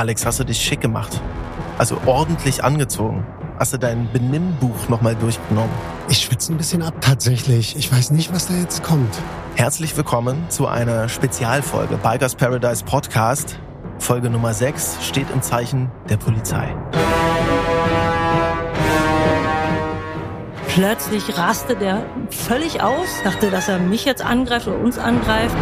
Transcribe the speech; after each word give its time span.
Alex, 0.00 0.24
hast 0.24 0.40
du 0.40 0.44
dich 0.44 0.58
schick 0.58 0.80
gemacht? 0.80 1.20
Also 1.76 2.00
ordentlich 2.06 2.64
angezogen? 2.64 3.26
Hast 3.58 3.74
du 3.74 3.78
dein 3.78 4.10
Benimmbuch 4.10 4.88
nochmal 4.88 5.14
durchgenommen? 5.14 5.74
Ich 6.08 6.20
schwitze 6.20 6.54
ein 6.54 6.56
bisschen 6.56 6.80
ab 6.80 6.94
tatsächlich. 7.02 7.76
Ich 7.76 7.92
weiß 7.92 8.10
nicht, 8.12 8.32
was 8.32 8.48
da 8.48 8.54
jetzt 8.54 8.82
kommt. 8.82 9.14
Herzlich 9.56 9.94
willkommen 9.98 10.46
zu 10.48 10.66
einer 10.66 11.10
Spezialfolge 11.10 11.98
Bikers 11.98 12.34
Paradise 12.34 12.82
Podcast. 12.82 13.58
Folge 13.98 14.30
Nummer 14.30 14.54
6 14.54 15.04
steht 15.06 15.28
im 15.34 15.42
Zeichen 15.42 15.90
der 16.08 16.16
Polizei. 16.16 16.74
Plötzlich 20.68 21.36
raste 21.36 21.76
der 21.76 22.06
völlig 22.30 22.82
aus, 22.82 23.08
dachte, 23.22 23.50
dass 23.50 23.68
er 23.68 23.78
mich 23.78 24.06
jetzt 24.06 24.24
angreift 24.24 24.66
oder 24.66 24.78
uns 24.78 24.96
angreift. 24.96 25.54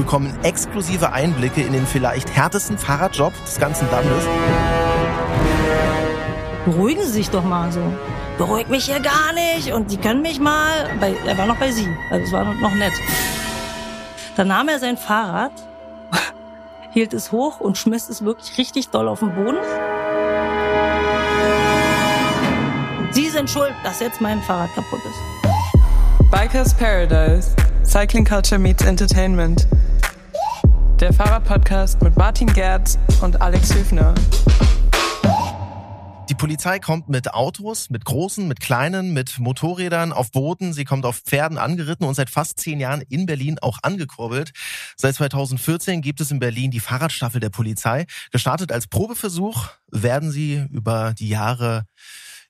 Wir 0.00 0.06
bekommen 0.06 0.34
exklusive 0.44 1.12
Einblicke 1.12 1.60
in 1.60 1.74
den 1.74 1.86
vielleicht 1.86 2.34
härtesten 2.34 2.78
Fahrradjob 2.78 3.34
des 3.44 3.58
ganzen 3.58 3.86
Landes. 3.90 4.24
Beruhigen 6.64 7.02
Sie 7.02 7.10
sich 7.10 7.28
doch 7.28 7.44
mal 7.44 7.70
so. 7.70 7.82
Beruhigt 8.38 8.70
mich 8.70 8.86
hier 8.86 9.00
gar 9.00 9.34
nicht 9.34 9.74
und 9.74 9.90
Sie 9.90 9.98
können 9.98 10.22
mich 10.22 10.40
mal. 10.40 10.88
Bei, 10.98 11.14
er 11.26 11.36
war 11.36 11.44
noch 11.44 11.58
bei 11.58 11.70
Sie, 11.70 11.86
also 12.10 12.24
es 12.24 12.32
war 12.32 12.44
noch 12.44 12.74
nett. 12.76 12.94
Dann 14.36 14.48
nahm 14.48 14.68
er 14.68 14.78
sein 14.78 14.96
Fahrrad, 14.96 15.52
hielt 16.92 17.12
es 17.12 17.30
hoch 17.30 17.60
und 17.60 17.76
schmiss 17.76 18.08
es 18.08 18.24
wirklich 18.24 18.56
richtig 18.56 18.88
doll 18.88 19.06
auf 19.06 19.18
den 19.18 19.34
Boden. 19.34 19.58
Sie 23.10 23.28
sind 23.28 23.50
schuld, 23.50 23.74
dass 23.84 24.00
jetzt 24.00 24.22
mein 24.22 24.40
Fahrrad 24.40 24.74
kaputt 24.74 25.00
ist. 25.04 26.30
Bikers 26.30 26.72
Paradise. 26.72 27.50
Cycling 27.84 28.24
Culture 28.24 28.58
meets 28.58 28.82
Entertainment. 28.82 29.66
Der 31.00 31.14
Fahrradpodcast 31.14 32.02
mit 32.02 32.14
Martin 32.18 32.52
Gerz 32.52 32.98
und 33.22 33.40
Alex 33.40 33.74
Hüfner. 33.74 34.14
Die 36.28 36.34
Polizei 36.34 36.78
kommt 36.78 37.08
mit 37.08 37.32
Autos, 37.32 37.88
mit 37.88 38.04
großen, 38.04 38.46
mit 38.46 38.60
kleinen, 38.60 39.14
mit 39.14 39.38
Motorrädern 39.38 40.12
auf 40.12 40.30
Booten. 40.30 40.74
Sie 40.74 40.84
kommt 40.84 41.06
auf 41.06 41.20
Pferden 41.20 41.56
angeritten 41.56 42.06
und 42.06 42.14
seit 42.14 42.28
fast 42.28 42.60
zehn 42.60 42.80
Jahren 42.80 43.00
in 43.08 43.24
Berlin 43.24 43.58
auch 43.62 43.78
angekurbelt. 43.82 44.52
Seit 44.94 45.14
2014 45.14 46.02
gibt 46.02 46.20
es 46.20 46.30
in 46.30 46.38
Berlin 46.38 46.70
die 46.70 46.80
Fahrradstaffel 46.80 47.40
der 47.40 47.48
Polizei. 47.48 48.04
Gestartet 48.30 48.70
als 48.70 48.86
Probeversuch 48.86 49.68
werden 49.90 50.30
sie 50.30 50.66
über 50.70 51.14
die 51.18 51.30
Jahre 51.30 51.86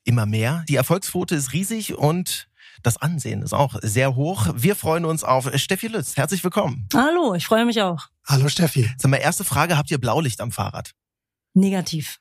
immer 0.03 0.27
mehr. 0.27 0.65
Die 0.69 0.75
Erfolgsquote 0.75 1.37
ist 1.37 1.53
riesig 1.53 1.95
und 1.97 2.50
das 2.83 2.97
Ansehen 2.97 3.43
ist 3.43 3.53
auch 3.53 3.77
sehr 3.83 4.15
hoch. 4.15 4.49
Wir 4.55 4.77
freuen 4.77 5.05
uns 5.05 5.25
auf 5.25 5.51
Steffi 5.57 5.89
Lütz. 5.89 6.17
Herzlich 6.17 6.43
willkommen. 6.43 6.89
Hallo, 6.95 7.35
ich 7.35 7.47
freue 7.47 7.65
mich 7.65 7.81
auch. 7.83 8.09
Hallo 8.27 8.49
Steffi. 8.49 8.91
Sag 8.99 9.11
mal, 9.11 9.19
erste 9.19 9.45
Frage, 9.45 9.77
habt 9.77 9.91
ihr 9.91 9.99
Blaulicht 9.99 10.41
am 10.41 10.53
Fahrrad? 10.53 10.93
Negativ. 11.55 12.21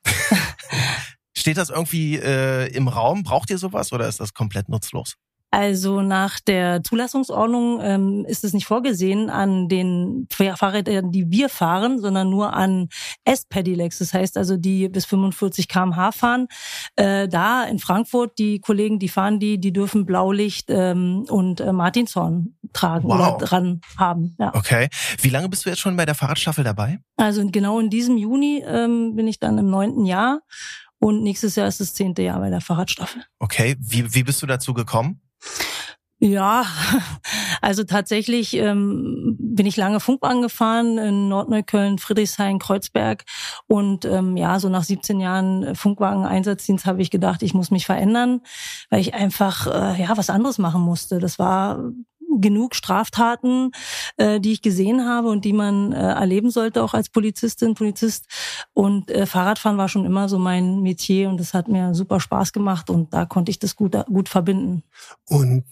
Steht 1.37 1.57
das 1.57 1.69
irgendwie 1.69 2.17
äh, 2.17 2.67
im 2.73 2.87
Raum? 2.87 3.23
Braucht 3.23 3.49
ihr 3.49 3.57
sowas 3.57 3.93
oder 3.93 4.07
ist 4.07 4.19
das 4.19 4.33
komplett 4.33 4.69
nutzlos? 4.69 5.15
Also 5.51 6.01
nach 6.01 6.39
der 6.39 6.83
Zulassungsordnung 6.83 7.79
ähm, 7.81 8.25
ist 8.27 8.43
es 8.43 8.53
nicht 8.53 8.67
vorgesehen 8.67 9.29
an 9.29 9.67
den 9.67 10.27
Fahrrädern, 10.31 11.11
die 11.11 11.31
wir 11.31 11.49
fahren, 11.49 11.99
sondern 11.99 12.29
nur 12.29 12.53
an 12.53 12.89
S-Pedelecs. 13.25 13.97
Das 13.99 14.13
heißt 14.13 14.37
also, 14.37 14.57
die 14.57 14.89
bis 14.89 15.05
45 15.05 15.67
km/h 15.67 16.11
fahren. 16.11 16.47
Äh, 16.95 17.27
da 17.27 17.63
in 17.63 17.79
Frankfurt, 17.79 18.37
die 18.37 18.59
Kollegen, 18.59 18.99
die 18.99 19.09
fahren 19.09 19.39
die, 19.39 19.59
die 19.59 19.73
dürfen 19.73 20.05
Blaulicht 20.05 20.65
ähm, 20.69 21.25
und 21.29 21.61
äh, 21.61 21.73
Martinshorn 21.73 22.55
tragen 22.73 23.07
Wow. 23.09 23.15
oder 23.37 23.37
dran 23.45 23.81
haben. 23.97 24.35
Ja. 24.39 24.53
Okay. 24.53 24.87
Wie 25.21 25.29
lange 25.29 25.49
bist 25.49 25.65
du 25.65 25.69
jetzt 25.69 25.79
schon 25.79 25.95
bei 25.97 26.05
der 26.05 26.15
Fahrradstaffel 26.15 26.63
dabei? 26.63 26.99
Also 27.17 27.45
genau 27.49 27.79
in 27.79 27.89
diesem 27.89 28.17
Juni 28.17 28.63
ähm, 28.67 29.15
bin 29.15 29.27
ich 29.27 29.39
dann 29.39 29.57
im 29.57 29.69
neunten 29.69 30.05
Jahr 30.05 30.41
und 30.99 31.23
nächstes 31.23 31.55
Jahr 31.55 31.67
ist 31.67 31.79
das 31.79 31.93
zehnte 31.93 32.21
Jahr 32.21 32.39
bei 32.39 32.49
der 32.51 32.61
Fahrradstaffel. 32.61 33.23
Okay. 33.39 33.75
Wie, 33.79 34.13
wie 34.13 34.23
bist 34.23 34.41
du 34.43 34.45
dazu 34.45 34.73
gekommen? 34.75 35.21
Ja, 36.21 36.65
also 37.61 37.85
tatsächlich 37.85 38.53
ähm, 38.55 39.37
bin 39.39 39.65
ich 39.65 39.77
lange 39.77 40.01
Funkbahn 40.01 40.41
gefahren 40.41 40.97
in 40.97 41.29
Nordneukölln, 41.29 41.97
Friedrichshain, 41.97 42.59
Kreuzberg 42.59 43.23
und 43.67 44.03
ähm, 44.03 44.35
ja, 44.35 44.59
so 44.59 44.67
nach 44.67 44.83
17 44.83 45.21
Jahren 45.21 45.75
Funkwagen-Einsatzdienst 45.75 46.85
habe 46.85 47.01
ich 47.01 47.09
gedacht, 47.09 47.41
ich 47.41 47.53
muss 47.53 47.71
mich 47.71 47.85
verändern, 47.85 48.41
weil 48.89 48.99
ich 48.99 49.13
einfach 49.13 49.67
äh, 49.67 50.01
ja 50.01 50.17
was 50.17 50.29
anderes 50.29 50.57
machen 50.57 50.81
musste. 50.81 51.19
Das 51.19 51.39
war 51.39 51.79
genug 52.37 52.75
Straftaten, 52.75 53.71
äh, 54.17 54.39
die 54.39 54.51
ich 54.51 54.61
gesehen 54.61 55.05
habe 55.05 55.29
und 55.29 55.45
die 55.45 55.53
man 55.53 55.93
äh, 55.93 55.95
erleben 55.95 56.51
sollte, 56.51 56.83
auch 56.83 56.93
als 56.93 57.09
Polizistin, 57.09 57.73
Polizist. 57.75 58.27
Und 58.73 59.09
äh, 59.09 59.25
Fahrradfahren 59.25 59.77
war 59.77 59.87
schon 59.87 60.05
immer 60.05 60.29
so 60.29 60.37
mein 60.37 60.81
Metier 60.81 61.29
und 61.29 61.39
das 61.39 61.53
hat 61.53 61.67
mir 61.67 61.95
super 61.95 62.19
Spaß 62.19 62.51
gemacht 62.53 62.89
und 62.89 63.13
da 63.13 63.25
konnte 63.25 63.51
ich 63.51 63.59
das 63.59 63.75
gut, 63.75 63.95
gut 64.07 64.29
verbinden. 64.29 64.83
Und 65.27 65.63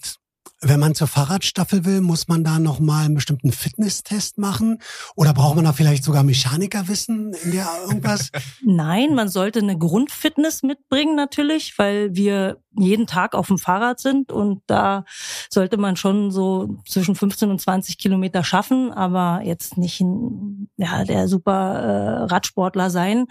wenn 0.60 0.80
man 0.80 0.94
zur 0.94 1.06
Fahrradstaffel 1.06 1.84
will, 1.84 2.00
muss 2.00 2.28
man 2.28 2.42
da 2.42 2.58
nochmal 2.58 3.04
einen 3.04 3.14
bestimmten 3.14 3.52
Fitnesstest 3.52 4.38
machen? 4.38 4.78
Oder 5.14 5.32
braucht 5.32 5.56
man 5.56 5.64
da 5.64 5.72
vielleicht 5.72 6.04
sogar 6.04 6.24
Mechanikerwissen 6.24 7.32
in 7.44 7.52
der 7.52 7.68
irgendwas? 7.86 8.30
Nein, 8.64 9.14
man 9.14 9.28
sollte 9.28 9.60
eine 9.60 9.78
Grundfitness 9.78 10.62
mitbringen 10.62 11.14
natürlich, 11.14 11.78
weil 11.78 12.14
wir 12.14 12.58
jeden 12.80 13.06
Tag 13.06 13.34
auf 13.34 13.48
dem 13.48 13.58
Fahrrad 13.58 14.00
sind 14.00 14.32
und 14.32 14.62
da 14.66 15.04
sollte 15.50 15.76
man 15.76 15.96
schon 15.96 16.30
so 16.30 16.76
zwischen 16.86 17.14
15 17.14 17.50
und 17.50 17.60
20 17.60 17.98
Kilometer 17.98 18.44
schaffen, 18.44 18.92
aber 18.92 19.42
jetzt 19.44 19.76
nicht 19.78 20.00
ein, 20.00 20.68
ja, 20.76 21.04
der 21.04 21.28
super 21.28 21.52
äh, 21.52 22.24
Radsportler 22.24 22.90
sein. 22.90 23.26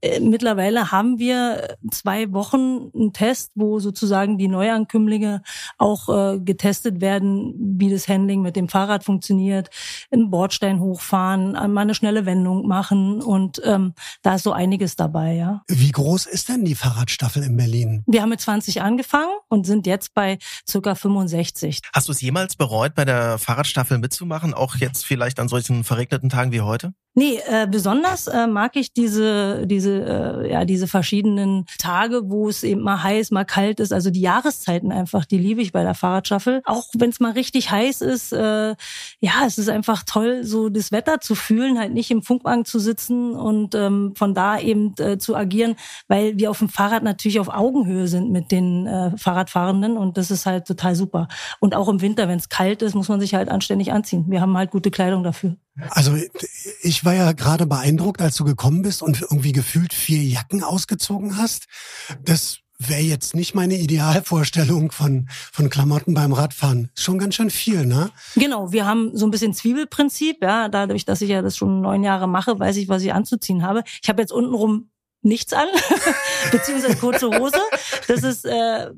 Äh, 0.00 0.20
mittlerweile 0.20 0.90
haben 0.90 1.18
wir 1.18 1.76
zwei 1.90 2.32
Wochen 2.32 2.90
einen 2.94 3.12
Test, 3.12 3.52
wo 3.54 3.78
sozusagen 3.78 4.38
die 4.38 4.48
Neuankömmlinge 4.48 5.42
auch 5.78 6.08
äh, 6.08 6.38
getestet 6.40 7.00
werden, 7.00 7.54
wie 7.78 7.90
das 7.90 8.08
Handling 8.08 8.42
mit 8.42 8.56
dem 8.56 8.68
Fahrrad 8.68 9.04
funktioniert, 9.04 9.70
einen 10.10 10.30
Bordstein 10.30 10.80
hochfahren, 10.80 11.52
mal 11.52 11.82
eine 11.82 11.94
schnelle 11.94 12.26
Wendung 12.26 12.66
machen 12.66 13.22
und 13.22 13.60
ähm, 13.64 13.94
da 14.22 14.34
ist 14.34 14.44
so 14.44 14.52
einiges 14.52 14.96
dabei, 14.96 15.34
ja. 15.34 15.62
Wie 15.68 15.90
groß 15.90 16.26
ist 16.26 16.48
denn 16.48 16.64
die 16.64 16.74
Fahrradstaffel 16.74 17.42
in 17.42 17.56
Berlin? 17.56 18.04
Wir 18.06 18.22
haben 18.22 18.30
mit 18.30 18.40
20 18.40 18.82
angefangen 18.88 19.32
und 19.48 19.66
sind 19.66 19.86
jetzt 19.86 20.14
bei 20.14 20.38
circa 20.66 20.94
65. 20.94 21.80
Hast 21.94 22.08
du 22.08 22.12
es 22.12 22.20
jemals 22.20 22.56
bereut, 22.56 22.94
bei 22.94 23.04
der 23.04 23.38
Fahrradstaffel 23.38 23.98
mitzumachen? 23.98 24.54
Auch 24.54 24.76
jetzt 24.76 25.06
vielleicht 25.06 25.38
an 25.38 25.48
solchen 25.48 25.84
verregneten 25.84 26.28
Tagen 26.28 26.52
wie 26.52 26.62
heute? 26.62 26.94
Nee, 27.18 27.40
äh, 27.48 27.66
besonders 27.68 28.28
äh, 28.28 28.46
mag 28.46 28.76
ich 28.76 28.92
diese 28.92 29.66
diese 29.66 30.44
äh, 30.44 30.52
ja 30.52 30.64
diese 30.64 30.86
verschiedenen 30.86 31.66
Tage, 31.76 32.30
wo 32.30 32.48
es 32.48 32.62
eben 32.62 32.82
mal 32.82 33.02
heiß, 33.02 33.32
mal 33.32 33.44
kalt 33.44 33.80
ist. 33.80 33.92
Also 33.92 34.10
die 34.10 34.20
Jahreszeiten 34.20 34.92
einfach, 34.92 35.24
die 35.24 35.38
liebe 35.38 35.60
ich 35.60 35.72
bei 35.72 35.82
der 35.82 35.94
Fahrradstaffel. 35.94 36.62
Auch 36.64 36.86
wenn 36.96 37.10
es 37.10 37.18
mal 37.18 37.32
richtig 37.32 37.72
heiß 37.72 38.02
ist, 38.02 38.32
äh, 38.32 38.76
ja, 39.18 39.32
es 39.44 39.58
ist 39.58 39.68
einfach 39.68 40.04
toll, 40.04 40.44
so 40.44 40.68
das 40.68 40.92
Wetter 40.92 41.18
zu 41.18 41.34
fühlen, 41.34 41.76
halt 41.76 41.92
nicht 41.92 42.12
im 42.12 42.22
Funkwagen 42.22 42.64
zu 42.64 42.78
sitzen 42.78 43.32
und 43.32 43.74
ähm, 43.74 44.12
von 44.14 44.32
da 44.32 44.60
eben 44.60 44.94
äh, 44.98 45.18
zu 45.18 45.34
agieren, 45.34 45.74
weil 46.06 46.38
wir 46.38 46.52
auf 46.52 46.60
dem 46.60 46.68
Fahrrad 46.68 47.02
natürlich 47.02 47.40
auf 47.40 47.48
Augenhöhe 47.48 48.06
sind 48.06 48.30
mit 48.30 48.52
den 48.52 48.77
äh, 48.86 49.16
Fahrradfahrenden 49.16 49.96
und 49.96 50.16
das 50.16 50.30
ist 50.30 50.46
halt 50.46 50.66
total 50.66 50.94
super. 50.94 51.28
Und 51.60 51.74
auch 51.74 51.88
im 51.88 52.00
Winter, 52.00 52.28
wenn 52.28 52.38
es 52.38 52.48
kalt 52.48 52.82
ist, 52.82 52.94
muss 52.94 53.08
man 53.08 53.20
sich 53.20 53.34
halt 53.34 53.48
anständig 53.48 53.92
anziehen. 53.92 54.26
Wir 54.28 54.40
haben 54.40 54.56
halt 54.56 54.70
gute 54.70 54.90
Kleidung 54.90 55.22
dafür. 55.22 55.56
Also 55.90 56.16
ich 56.82 57.04
war 57.04 57.14
ja 57.14 57.32
gerade 57.32 57.66
beeindruckt, 57.66 58.20
als 58.20 58.36
du 58.36 58.44
gekommen 58.44 58.82
bist 58.82 59.02
und 59.02 59.22
irgendwie 59.22 59.52
gefühlt 59.52 59.92
vier 59.92 60.22
Jacken 60.22 60.62
ausgezogen 60.62 61.36
hast. 61.36 61.66
Das 62.24 62.60
wäre 62.78 63.00
jetzt 63.00 63.34
nicht 63.34 63.54
meine 63.54 63.76
Idealvorstellung 63.76 64.92
von, 64.92 65.28
von 65.52 65.68
Klamotten 65.68 66.14
beim 66.14 66.32
Radfahren. 66.32 66.90
Ist 66.94 67.02
schon 67.02 67.18
ganz 67.18 67.34
schön 67.34 67.50
viel, 67.50 67.84
ne? 67.84 68.10
Genau, 68.36 68.70
wir 68.70 68.86
haben 68.86 69.16
so 69.16 69.26
ein 69.26 69.30
bisschen 69.30 69.52
Zwiebelprinzip, 69.52 70.42
ja, 70.42 70.68
dadurch, 70.68 71.04
dass 71.04 71.20
ich 71.20 71.30
ja 71.30 71.42
das 71.42 71.56
schon 71.56 71.80
neun 71.80 72.04
Jahre 72.04 72.28
mache, 72.28 72.58
weiß 72.58 72.76
ich, 72.76 72.88
was 72.88 73.02
ich 73.02 73.12
anzuziehen 73.12 73.62
habe. 73.62 73.82
Ich 74.00 74.08
habe 74.08 74.22
jetzt 74.22 74.32
untenrum 74.32 74.90
nichts 75.22 75.52
an, 75.52 75.66
beziehungsweise 76.52 76.96
kurze 76.96 77.28
Hose. 77.28 77.58
Das 78.06 78.22
ist 78.22 78.44
äh, 78.44 78.90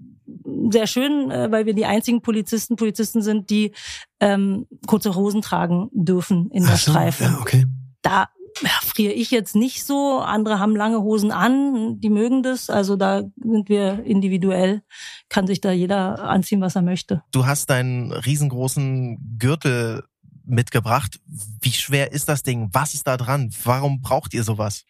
sehr 0.70 0.86
schön, 0.86 1.30
äh, 1.30 1.50
weil 1.50 1.66
wir 1.66 1.74
die 1.74 1.86
einzigen 1.86 2.22
Polizisten, 2.22 2.76
Polizisten 2.76 3.22
sind, 3.22 3.50
die 3.50 3.72
ähm, 4.20 4.66
kurze 4.86 5.14
Hosen 5.14 5.42
tragen 5.42 5.88
dürfen 5.92 6.50
in 6.50 6.64
der 6.64 6.76
so, 6.76 6.90
Streife. 6.90 7.24
Ja, 7.24 7.38
okay. 7.40 7.66
Da 8.02 8.28
ja, 8.62 8.70
friere 8.82 9.12
ich 9.12 9.30
jetzt 9.30 9.54
nicht 9.54 9.84
so. 9.84 10.18
Andere 10.18 10.58
haben 10.58 10.76
lange 10.76 11.00
Hosen 11.00 11.30
an, 11.30 12.00
die 12.00 12.10
mögen 12.10 12.42
das. 12.42 12.68
Also 12.68 12.96
da 12.96 13.22
sind 13.40 13.68
wir 13.68 14.04
individuell, 14.04 14.82
kann 15.28 15.46
sich 15.46 15.60
da 15.60 15.72
jeder 15.72 16.24
anziehen, 16.28 16.60
was 16.60 16.76
er 16.76 16.82
möchte. 16.82 17.22
Du 17.32 17.46
hast 17.46 17.70
deinen 17.70 18.12
riesengroßen 18.12 19.36
Gürtel 19.38 20.04
mitgebracht. 20.44 21.20
Wie 21.60 21.72
schwer 21.72 22.12
ist 22.12 22.28
das 22.28 22.42
Ding? 22.42 22.68
Was 22.72 22.94
ist 22.94 23.06
da 23.06 23.16
dran? 23.16 23.52
Warum 23.64 24.00
braucht 24.00 24.34
ihr 24.34 24.42
sowas? 24.42 24.84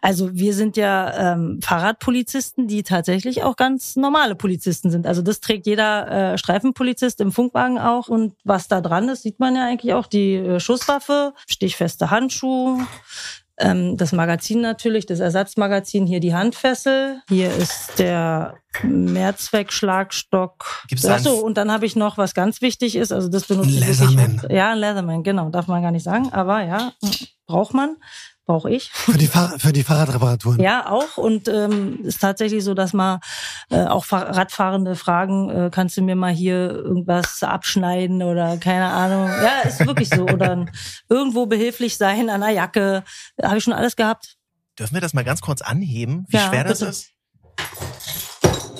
Also 0.00 0.34
wir 0.34 0.54
sind 0.54 0.76
ja 0.76 1.32
ähm, 1.32 1.60
Fahrradpolizisten, 1.62 2.66
die 2.66 2.82
tatsächlich 2.82 3.42
auch 3.42 3.56
ganz 3.56 3.96
normale 3.96 4.34
Polizisten 4.34 4.90
sind. 4.90 5.06
Also 5.06 5.22
das 5.22 5.40
trägt 5.40 5.66
jeder 5.66 6.32
äh, 6.32 6.38
Streifenpolizist 6.38 7.20
im 7.20 7.32
Funkwagen 7.32 7.78
auch. 7.78 8.08
Und 8.08 8.34
was 8.44 8.68
da 8.68 8.80
dran 8.80 9.08
ist, 9.08 9.22
sieht 9.22 9.40
man 9.40 9.56
ja 9.56 9.66
eigentlich 9.66 9.94
auch. 9.94 10.06
Die 10.06 10.34
äh, 10.34 10.60
Schusswaffe, 10.60 11.34
stichfeste 11.46 12.10
Handschuhe, 12.10 12.86
ähm, 13.60 13.96
das 13.96 14.12
Magazin 14.12 14.62
natürlich, 14.62 15.06
das 15.06 15.20
Ersatzmagazin, 15.20 16.06
hier 16.06 16.20
die 16.20 16.34
Handfessel. 16.34 17.20
Hier 17.28 17.54
ist 17.54 17.98
der 17.98 18.56
Mehrzweckschlagstock. 18.82 20.84
Gibt's 20.88 21.04
Achso, 21.04 21.34
und 21.34 21.58
dann 21.58 21.70
habe 21.70 21.84
ich 21.84 21.94
noch, 21.94 22.16
was 22.16 22.34
ganz 22.34 22.62
wichtig 22.62 22.96
ist, 22.96 23.12
also 23.12 23.28
das 23.28 23.46
benutze 23.46 23.70
ich 23.70 23.80
Leatherman. 23.80 24.42
Ja, 24.48 24.72
ein 24.72 24.78
Leatherman, 24.78 25.22
genau, 25.22 25.50
darf 25.50 25.66
man 25.66 25.82
gar 25.82 25.90
nicht 25.90 26.04
sagen, 26.04 26.32
aber 26.32 26.62
ja, 26.62 26.92
braucht 27.46 27.74
man, 27.74 27.96
brauche 28.50 28.70
ich. 28.70 28.90
Für 28.92 29.16
die, 29.16 29.28
Fahr 29.28 29.54
für 29.58 29.72
die 29.72 29.84
Fahrradreparaturen. 29.84 30.60
Ja, 30.60 30.90
auch. 30.90 31.16
Und 31.16 31.46
ähm, 31.46 32.00
ist 32.02 32.20
tatsächlich 32.20 32.64
so, 32.64 32.74
dass 32.74 32.92
mal 32.92 33.20
äh, 33.70 33.84
auch 33.84 34.04
Fahr- 34.04 34.36
Radfahrende 34.36 34.96
fragen, 34.96 35.48
äh, 35.50 35.70
kannst 35.70 35.96
du 35.96 36.02
mir 36.02 36.16
mal 36.16 36.32
hier 36.32 36.70
irgendwas 36.70 37.42
abschneiden 37.44 38.22
oder 38.24 38.56
keine 38.56 38.86
Ahnung. 38.86 39.28
Ja, 39.28 39.60
ist 39.68 39.86
wirklich 39.86 40.08
so. 40.08 40.22
Oder 40.24 40.66
irgendwo 41.08 41.46
behilflich 41.46 41.96
sein 41.96 42.28
an 42.28 42.40
der 42.40 42.50
Jacke. 42.50 43.04
Habe 43.40 43.58
ich 43.58 43.64
schon 43.64 43.72
alles 43.72 43.94
gehabt. 43.94 44.36
Dürfen 44.78 44.94
wir 44.94 45.00
das 45.00 45.14
mal 45.14 45.24
ganz 45.24 45.40
kurz 45.40 45.62
anheben, 45.62 46.24
wie 46.28 46.36
Ja, 46.36 46.48
schwer 46.48 46.64
das 46.64 46.80
bitte. 46.80 46.90
ist? 46.90 47.10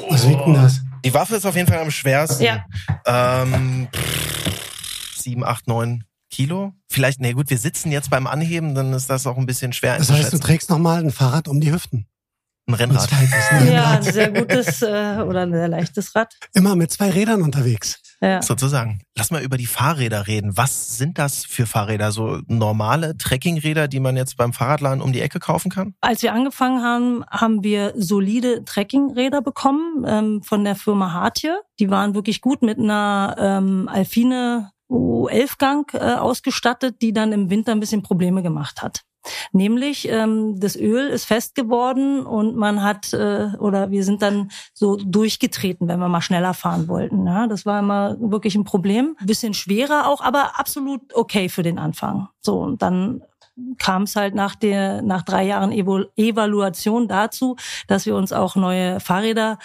Was 0.08 0.28
wiegt 0.28 0.44
denn 0.46 0.54
das? 0.54 0.80
Die 1.04 1.14
Waffe 1.14 1.36
ist 1.36 1.46
auf 1.46 1.54
jeden 1.54 1.68
Fall 1.68 1.78
am 1.78 1.90
schwersten. 1.90 2.42
Ja. 2.42 2.64
Ähm, 3.06 3.88
pff, 3.94 5.16
sieben, 5.16 5.44
acht, 5.44 5.68
neun 5.68 6.04
Kilo. 6.30 6.72
Vielleicht, 6.88 7.20
nee, 7.20 7.32
gut, 7.32 7.50
wir 7.50 7.58
sitzen 7.58 7.92
jetzt 7.92 8.10
beim 8.10 8.26
Anheben, 8.26 8.74
dann 8.74 8.92
ist 8.92 9.10
das 9.10 9.26
auch 9.26 9.36
ein 9.36 9.46
bisschen 9.46 9.72
schwer 9.72 9.98
Das 9.98 10.10
heißt, 10.10 10.32
du 10.32 10.38
trägst 10.38 10.70
nochmal 10.70 11.04
ein 11.04 11.10
Fahrrad 11.10 11.48
um 11.48 11.60
die 11.60 11.72
Hüften. 11.72 12.06
Ein 12.66 12.74
Ein 12.74 12.90
Rennrad. 12.90 13.10
ne? 13.12 13.72
Ja, 13.72 13.90
ein 13.90 14.02
sehr 14.02 14.30
gutes 14.30 14.82
äh, 14.82 15.22
oder 15.26 15.42
ein 15.42 15.52
sehr 15.52 15.68
leichtes 15.68 16.14
Rad. 16.14 16.36
Immer 16.54 16.76
mit 16.76 16.92
zwei 16.92 17.10
Rädern 17.10 17.42
unterwegs. 17.42 18.00
Ja. 18.20 18.42
Sozusagen. 18.42 19.00
Lass 19.16 19.30
mal 19.30 19.42
über 19.42 19.56
die 19.56 19.66
Fahrräder 19.66 20.26
reden. 20.26 20.56
Was 20.56 20.98
sind 20.98 21.18
das 21.18 21.44
für 21.44 21.66
Fahrräder? 21.66 22.12
So 22.12 22.40
normale 22.46 23.16
Trekkingräder, 23.16 23.88
die 23.88 23.98
man 23.98 24.16
jetzt 24.16 24.36
beim 24.36 24.52
Fahrradladen 24.52 25.00
um 25.00 25.12
die 25.12 25.22
Ecke 25.22 25.40
kaufen 25.40 25.70
kann? 25.70 25.94
Als 26.00 26.22
wir 26.22 26.32
angefangen 26.34 26.82
haben, 26.82 27.24
haben 27.30 27.64
wir 27.64 27.94
solide 27.96 28.64
Trekkingräder 28.64 29.40
bekommen 29.40 30.04
ähm, 30.06 30.42
von 30.42 30.64
der 30.64 30.76
Firma 30.76 31.12
Hartje. 31.12 31.60
Die 31.80 31.90
waren 31.90 32.14
wirklich 32.14 32.40
gut 32.40 32.62
mit 32.62 32.78
einer 32.78 33.36
ähm, 33.38 33.88
Alfine 33.88 34.70
U11-Gang 34.90 35.94
äh, 35.94 36.14
ausgestattet, 36.14 36.96
die 37.00 37.12
dann 37.12 37.32
im 37.32 37.50
Winter 37.50 37.72
ein 37.72 37.80
bisschen 37.80 38.02
Probleme 38.02 38.42
gemacht 38.42 38.82
hat. 38.82 39.02
Nämlich 39.52 40.08
ähm, 40.08 40.58
das 40.58 40.76
Öl 40.76 41.08
ist 41.08 41.26
fest 41.26 41.54
geworden 41.54 42.24
und 42.24 42.56
man 42.56 42.82
hat 42.82 43.12
äh, 43.12 43.48
oder 43.58 43.90
wir 43.90 44.04
sind 44.04 44.22
dann 44.22 44.50
so 44.72 44.96
durchgetreten, 44.96 45.88
wenn 45.88 46.00
wir 46.00 46.08
mal 46.08 46.22
schneller 46.22 46.54
fahren 46.54 46.88
wollten. 46.88 47.26
Ja, 47.26 47.46
das 47.46 47.66
war 47.66 47.80
immer 47.80 48.16
wirklich 48.18 48.54
ein 48.54 48.64
Problem. 48.64 49.16
Bisschen 49.24 49.52
schwerer 49.52 50.08
auch, 50.08 50.22
aber 50.22 50.58
absolut 50.58 51.14
okay 51.14 51.48
für 51.48 51.62
den 51.62 51.78
Anfang. 51.78 52.28
So 52.40 52.60
und 52.60 52.80
dann 52.80 53.22
kam 53.78 54.04
es 54.04 54.16
halt 54.16 54.34
nach 54.34 54.54
der 54.54 55.02
nach 55.02 55.22
drei 55.22 55.44
Jahren 55.44 55.72
Evaluation 55.72 57.08
dazu, 57.08 57.56
dass 57.86 58.06
wir 58.06 58.16
uns 58.16 58.32
auch 58.32 58.56
neue 58.56 59.00
Fahrräder 59.00 59.58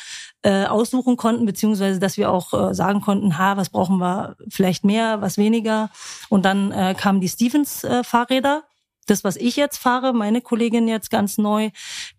äh, 0.44 0.66
aussuchen 0.66 1.18
konnten, 1.18 1.46
beziehungsweise 1.46 2.00
dass 2.00 2.18
wir 2.18 2.32
auch 2.32 2.54
äh, 2.54 2.74
sagen 2.74 3.02
konnten, 3.02 3.38
ha, 3.38 3.58
was 3.58 3.70
brauchen 3.70 3.98
wir 3.98 4.36
vielleicht 4.50 4.84
mehr, 4.84 5.22
was 5.22 5.38
weniger. 5.38 5.90
Und 6.30 6.46
dann 6.46 6.72
äh, 6.72 6.96
kamen 6.98 7.22
die 7.22 7.30
Stevens 7.30 7.84
äh. 8.04 8.64
Das, 9.08 9.24
was 9.24 9.36
ich 9.36 9.56
jetzt 9.56 9.78
fahre, 9.78 10.14
meine 10.14 10.42
Kollegin 10.42 10.88
jetzt 10.88 11.12
ganz 11.12 11.38
neu, 11.38 11.70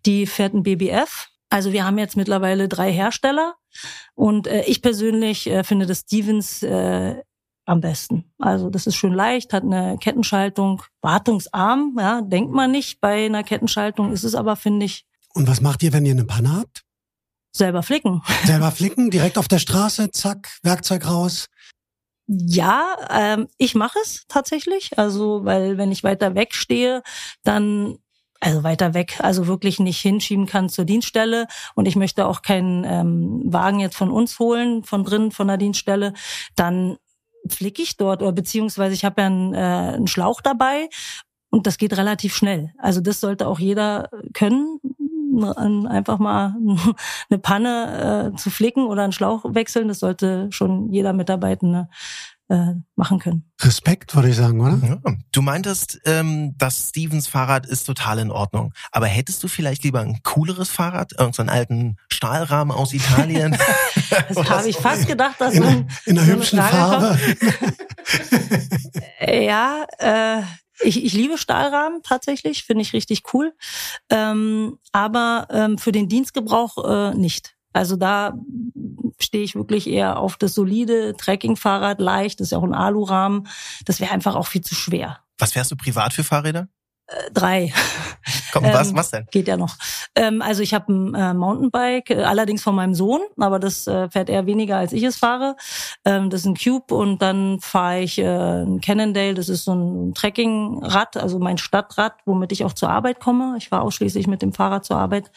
die 0.05 0.25
fährt 0.25 0.53
ein 0.53 0.63
BBF. 0.63 1.29
Also 1.49 1.71
wir 1.71 1.85
haben 1.85 1.97
jetzt 1.97 2.17
mittlerweile 2.17 2.67
drei 2.67 2.91
Hersteller 2.91 3.55
und 4.15 4.47
äh, 4.47 4.63
ich 4.63 4.81
persönlich 4.81 5.47
äh, 5.47 5.63
finde 5.63 5.85
das 5.85 6.01
Stevens 6.01 6.61
äh, 6.63 7.21
am 7.67 7.81
besten. 7.81 8.23
Also 8.39 8.69
das 8.69 8.87
ist 8.87 8.95
schön 8.95 9.13
leicht, 9.13 9.53
hat 9.53 9.63
eine 9.63 9.97
Kettenschaltung, 9.99 10.81
wartungsarm, 11.01 11.95
ja, 11.99 12.21
denkt 12.21 12.51
man 12.51 12.71
nicht. 12.71 13.01
Bei 13.01 13.25
einer 13.25 13.43
Kettenschaltung 13.43 14.11
ist 14.11 14.23
es 14.23 14.35
aber, 14.35 14.55
finde 14.55 14.85
ich, 14.85 15.05
Und 15.33 15.47
was 15.47 15.61
macht 15.61 15.83
ihr, 15.83 15.93
wenn 15.93 16.05
ihr 16.05 16.13
eine 16.13 16.25
Panne 16.25 16.55
habt? 16.55 16.83
selber 17.57 17.83
flicken. 17.83 18.21
Selber 18.45 18.71
flicken, 18.71 19.09
direkt 19.09 19.37
auf 19.37 19.47
der 19.47 19.59
Straße, 19.59 20.11
zack, 20.11 20.59
Werkzeug 20.63 21.07
raus. 21.07 21.47
Ja, 22.27 22.95
ähm, 23.09 23.47
ich 23.57 23.73
mache 23.73 23.97
es 24.03 24.25
tatsächlich. 24.27 24.97
Also, 24.97 25.43
weil 25.43 25.77
wenn 25.77 25.91
ich 25.91 26.03
weiter 26.03 26.35
weg 26.35 26.53
stehe, 26.53 27.01
dann 27.43 27.97
also 28.39 28.63
weiter 28.63 28.93
weg, 28.93 29.19
also 29.19 29.47
wirklich 29.47 29.79
nicht 29.79 29.99
hinschieben 29.99 30.45
kann 30.45 30.69
zur 30.69 30.85
Dienststelle 30.85 31.47
und 31.73 31.87
ich 31.87 31.95
möchte 31.95 32.27
auch 32.27 32.43
keinen 32.43 32.83
ähm, 32.83 33.41
Wagen 33.45 33.79
jetzt 33.79 33.95
von 33.97 34.11
uns 34.11 34.37
holen, 34.37 34.83
von 34.83 35.03
drinnen, 35.03 35.31
von 35.31 35.47
der 35.47 35.57
Dienststelle, 35.57 36.13
dann 36.55 36.97
flicke 37.53 37.81
ich 37.81 37.97
dort 37.97 38.21
oder 38.21 38.31
beziehungsweise 38.31 38.93
ich 38.93 39.05
habe 39.05 39.21
ja 39.21 39.27
einen, 39.27 39.53
äh, 39.53 39.57
einen 39.95 40.07
Schlauch 40.07 40.41
dabei 40.41 40.89
und 41.49 41.67
das 41.67 41.77
geht 41.77 41.95
relativ 41.97 42.35
schnell. 42.35 42.73
Also 42.77 43.01
das 43.01 43.19
sollte 43.19 43.47
auch 43.47 43.59
jeder 43.59 44.09
können, 44.33 44.79
einfach 45.87 46.19
mal 46.19 46.55
eine 47.29 47.39
Panne 47.39 48.31
äh, 48.33 48.37
zu 48.37 48.49
flicken 48.49 48.85
oder 48.85 49.03
einen 49.03 49.11
Schlauch 49.11 49.45
wechseln. 49.53 49.87
Das 49.87 49.99
sollte 49.99 50.47
schon 50.51 50.91
jeder 50.91 51.13
Mitarbeitende 51.13 51.89
äh, 52.49 52.73
machen 52.95 53.19
können. 53.19 53.51
Respekt, 53.61 54.15
würde 54.15 54.29
ich 54.29 54.35
sagen, 54.35 54.61
oder? 54.61 54.79
Ja. 54.81 55.15
Du 55.31 55.41
meintest, 55.41 55.99
ähm, 56.05 56.55
das 56.57 56.89
Stevens 56.89 57.27
Fahrrad 57.27 57.65
ist 57.65 57.83
total 57.83 58.19
in 58.19 58.31
Ordnung. 58.31 58.73
Aber 58.91 59.07
hättest 59.07 59.43
du 59.43 59.47
vielleicht 59.47 59.83
lieber 59.83 59.99
ein 59.99 60.19
cooleres 60.23 60.69
Fahrrad? 60.69 61.13
Irgendeinen 61.17 61.49
alten 61.49 61.97
Stahlrahmen 62.17 62.75
aus 62.75 62.93
Italien? 62.93 63.57
Das 64.29 64.49
habe 64.49 64.69
ich 64.69 64.77
fast 64.77 65.07
gedacht, 65.07 65.35
dass 65.39 65.53
In, 65.53 65.63
man 65.63 65.89
in 66.05 66.17
einer 66.17 66.25
so 66.25 66.33
hübschen 66.33 66.59
Farbe. 66.59 67.19
Äh, 69.19 69.45
Ja, 69.45 69.85
äh, 69.99 70.41
ich, 70.79 71.03
ich 71.03 71.13
liebe 71.13 71.37
Stahlrahmen 71.37 72.01
tatsächlich, 72.03 72.63
finde 72.63 72.81
ich 72.83 72.93
richtig 72.93 73.23
cool. 73.33 73.53
Ähm, 74.09 74.79
aber 74.91 75.47
ähm, 75.51 75.77
für 75.77 75.91
den 75.91 76.07
Dienstgebrauch 76.07 77.11
äh, 77.11 77.15
nicht. 77.15 77.55
Also 77.73 77.95
da 77.95 78.33
stehe 79.19 79.43
ich 79.43 79.55
wirklich 79.55 79.87
eher 79.87 80.19
auf 80.19 80.37
das 80.37 80.53
solide 80.53 81.15
Trekkingfahrrad, 81.17 81.99
leicht, 81.99 82.39
das 82.39 82.47
ist 82.47 82.51
ja 82.51 82.57
auch 82.57 82.63
ein 82.63 82.73
Alurahmen. 82.73 83.47
Das 83.85 83.99
wäre 83.99 84.11
einfach 84.11 84.35
auch 84.35 84.47
viel 84.47 84.61
zu 84.61 84.73
schwer. 84.73 85.19
Was 85.37 85.51
fährst 85.51 85.71
du 85.71 85.75
privat 85.75 86.13
für 86.13 86.23
Fahrräder? 86.23 86.69
Äh, 87.07 87.31
drei. 87.31 87.73
Komm, 88.51 88.65
Ähm, 88.65 88.73
was, 88.73 88.93
was 88.93 89.11
denn? 89.11 89.25
Geht 89.31 89.47
ja 89.47 89.55
noch. 89.55 89.75
Ähm, 90.15 90.41
also 90.41 90.61
ich 90.61 90.73
habe 90.73 90.91
ein 90.91 91.15
äh, 91.15 91.33
Mountainbike, 91.33 92.09
äh, 92.09 92.23
allerdings 92.23 92.63
von 92.63 92.75
meinem 92.75 92.93
Sohn, 92.93 93.21
aber 93.37 93.59
das 93.59 93.87
äh, 93.87 94.09
fährt 94.09 94.29
er 94.29 94.45
weniger, 94.45 94.77
als 94.77 94.91
ich 94.91 95.03
es 95.03 95.15
fahre. 95.17 95.55
Ähm, 96.03 96.29
das 96.29 96.41
ist 96.41 96.47
ein 96.47 96.57
Cube 96.57 96.93
und 96.93 97.21
dann 97.21 97.59
fahre 97.61 98.01
ich 98.01 98.17
äh, 98.19 98.25
ein 98.25 98.81
Cannondale, 98.81 99.35
das 99.35 99.47
ist 99.47 99.63
so 99.63 99.73
ein 99.73 100.13
Trekkingrad, 100.13 101.15
also 101.15 101.39
mein 101.39 101.57
Stadtrad, 101.57 102.13
womit 102.25 102.51
ich 102.51 102.65
auch 102.65 102.73
zur 102.73 102.89
Arbeit 102.89 103.19
komme. 103.21 103.55
Ich 103.57 103.69
fahre 103.69 103.83
ausschließlich 103.83 104.27
mit 104.27 104.41
dem 104.41 104.51
Fahrrad 104.51 104.83
zur 104.83 104.97
Arbeit. 104.97 105.31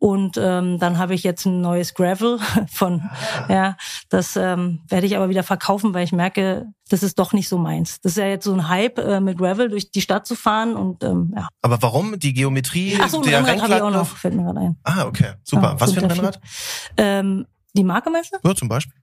Und 0.00 0.38
ähm, 0.38 0.78
dann 0.78 0.96
habe 0.96 1.12
ich 1.12 1.22
jetzt 1.24 1.44
ein 1.44 1.60
neues 1.60 1.92
Gravel 1.92 2.38
von, 2.72 3.10
ja, 3.50 3.76
das 4.08 4.34
ähm, 4.34 4.80
werde 4.88 5.06
ich 5.06 5.14
aber 5.14 5.28
wieder 5.28 5.42
verkaufen, 5.42 5.92
weil 5.92 6.04
ich 6.04 6.12
merke, 6.12 6.72
das 6.88 7.02
ist 7.02 7.18
doch 7.18 7.34
nicht 7.34 7.50
so 7.50 7.58
meins. 7.58 8.00
Das 8.00 8.12
ist 8.12 8.18
ja 8.18 8.26
jetzt 8.26 8.46
so 8.46 8.54
ein 8.54 8.66
Hype, 8.70 8.98
äh, 8.98 9.20
mit 9.20 9.36
Gravel 9.36 9.68
durch 9.68 9.90
die 9.90 10.00
Stadt 10.00 10.26
zu 10.26 10.36
fahren 10.36 10.74
und 10.74 11.04
ähm, 11.04 11.34
ja. 11.36 11.48
Aber 11.60 11.82
warum? 11.82 12.18
Die 12.18 12.32
Geometrie 12.32 12.98
Ach 12.98 13.10
so, 13.10 13.18
ein 13.18 13.24
der 13.24 13.46
Rennrad 13.46 13.62
habe 13.62 13.74
ich 13.74 13.82
auch 13.82 13.90
noch, 13.90 14.06
fällt 14.06 14.34
mir 14.34 14.44
gerade 14.44 14.60
ein. 14.60 14.78
Ah, 14.84 15.04
okay. 15.04 15.34
Super. 15.44 15.72
Ja, 15.72 15.80
was 15.80 15.92
für 15.92 16.00
ein. 16.00 16.10
Rennrad? 16.10 16.40
Ähm, 16.96 17.46
die 17.74 17.84
Marke 17.84 18.08
meinst 18.08 18.32
du? 18.32 18.48
Ja, 18.48 18.54
zum 18.54 18.68
Beispiel. 18.68 18.99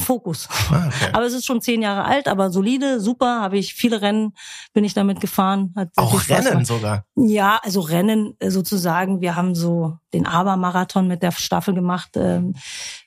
Fokus. 0.00 0.48
Ah, 0.70 0.86
okay. 0.86 1.10
Aber 1.12 1.24
es 1.26 1.32
ist 1.34 1.46
schon 1.46 1.60
zehn 1.60 1.82
Jahre 1.82 2.04
alt, 2.04 2.28
aber 2.28 2.50
solide, 2.50 3.00
super. 3.00 3.40
Habe 3.40 3.58
ich 3.58 3.74
viele 3.74 4.00
Rennen, 4.02 4.34
bin 4.72 4.84
ich 4.84 4.94
damit 4.94 5.20
gefahren. 5.20 5.74
Auch 5.96 6.28
Rennen 6.28 6.44
gemacht. 6.44 6.66
sogar. 6.66 7.04
Ja, 7.16 7.60
also 7.62 7.80
Rennen 7.80 8.34
äh, 8.38 8.50
sozusagen. 8.50 9.20
Wir 9.20 9.36
haben 9.36 9.54
so 9.54 9.98
den 10.12 10.26
Aber-Marathon 10.26 11.06
mit 11.06 11.22
der 11.22 11.32
Staffel 11.32 11.74
gemacht. 11.74 12.10
Ähm, 12.16 12.54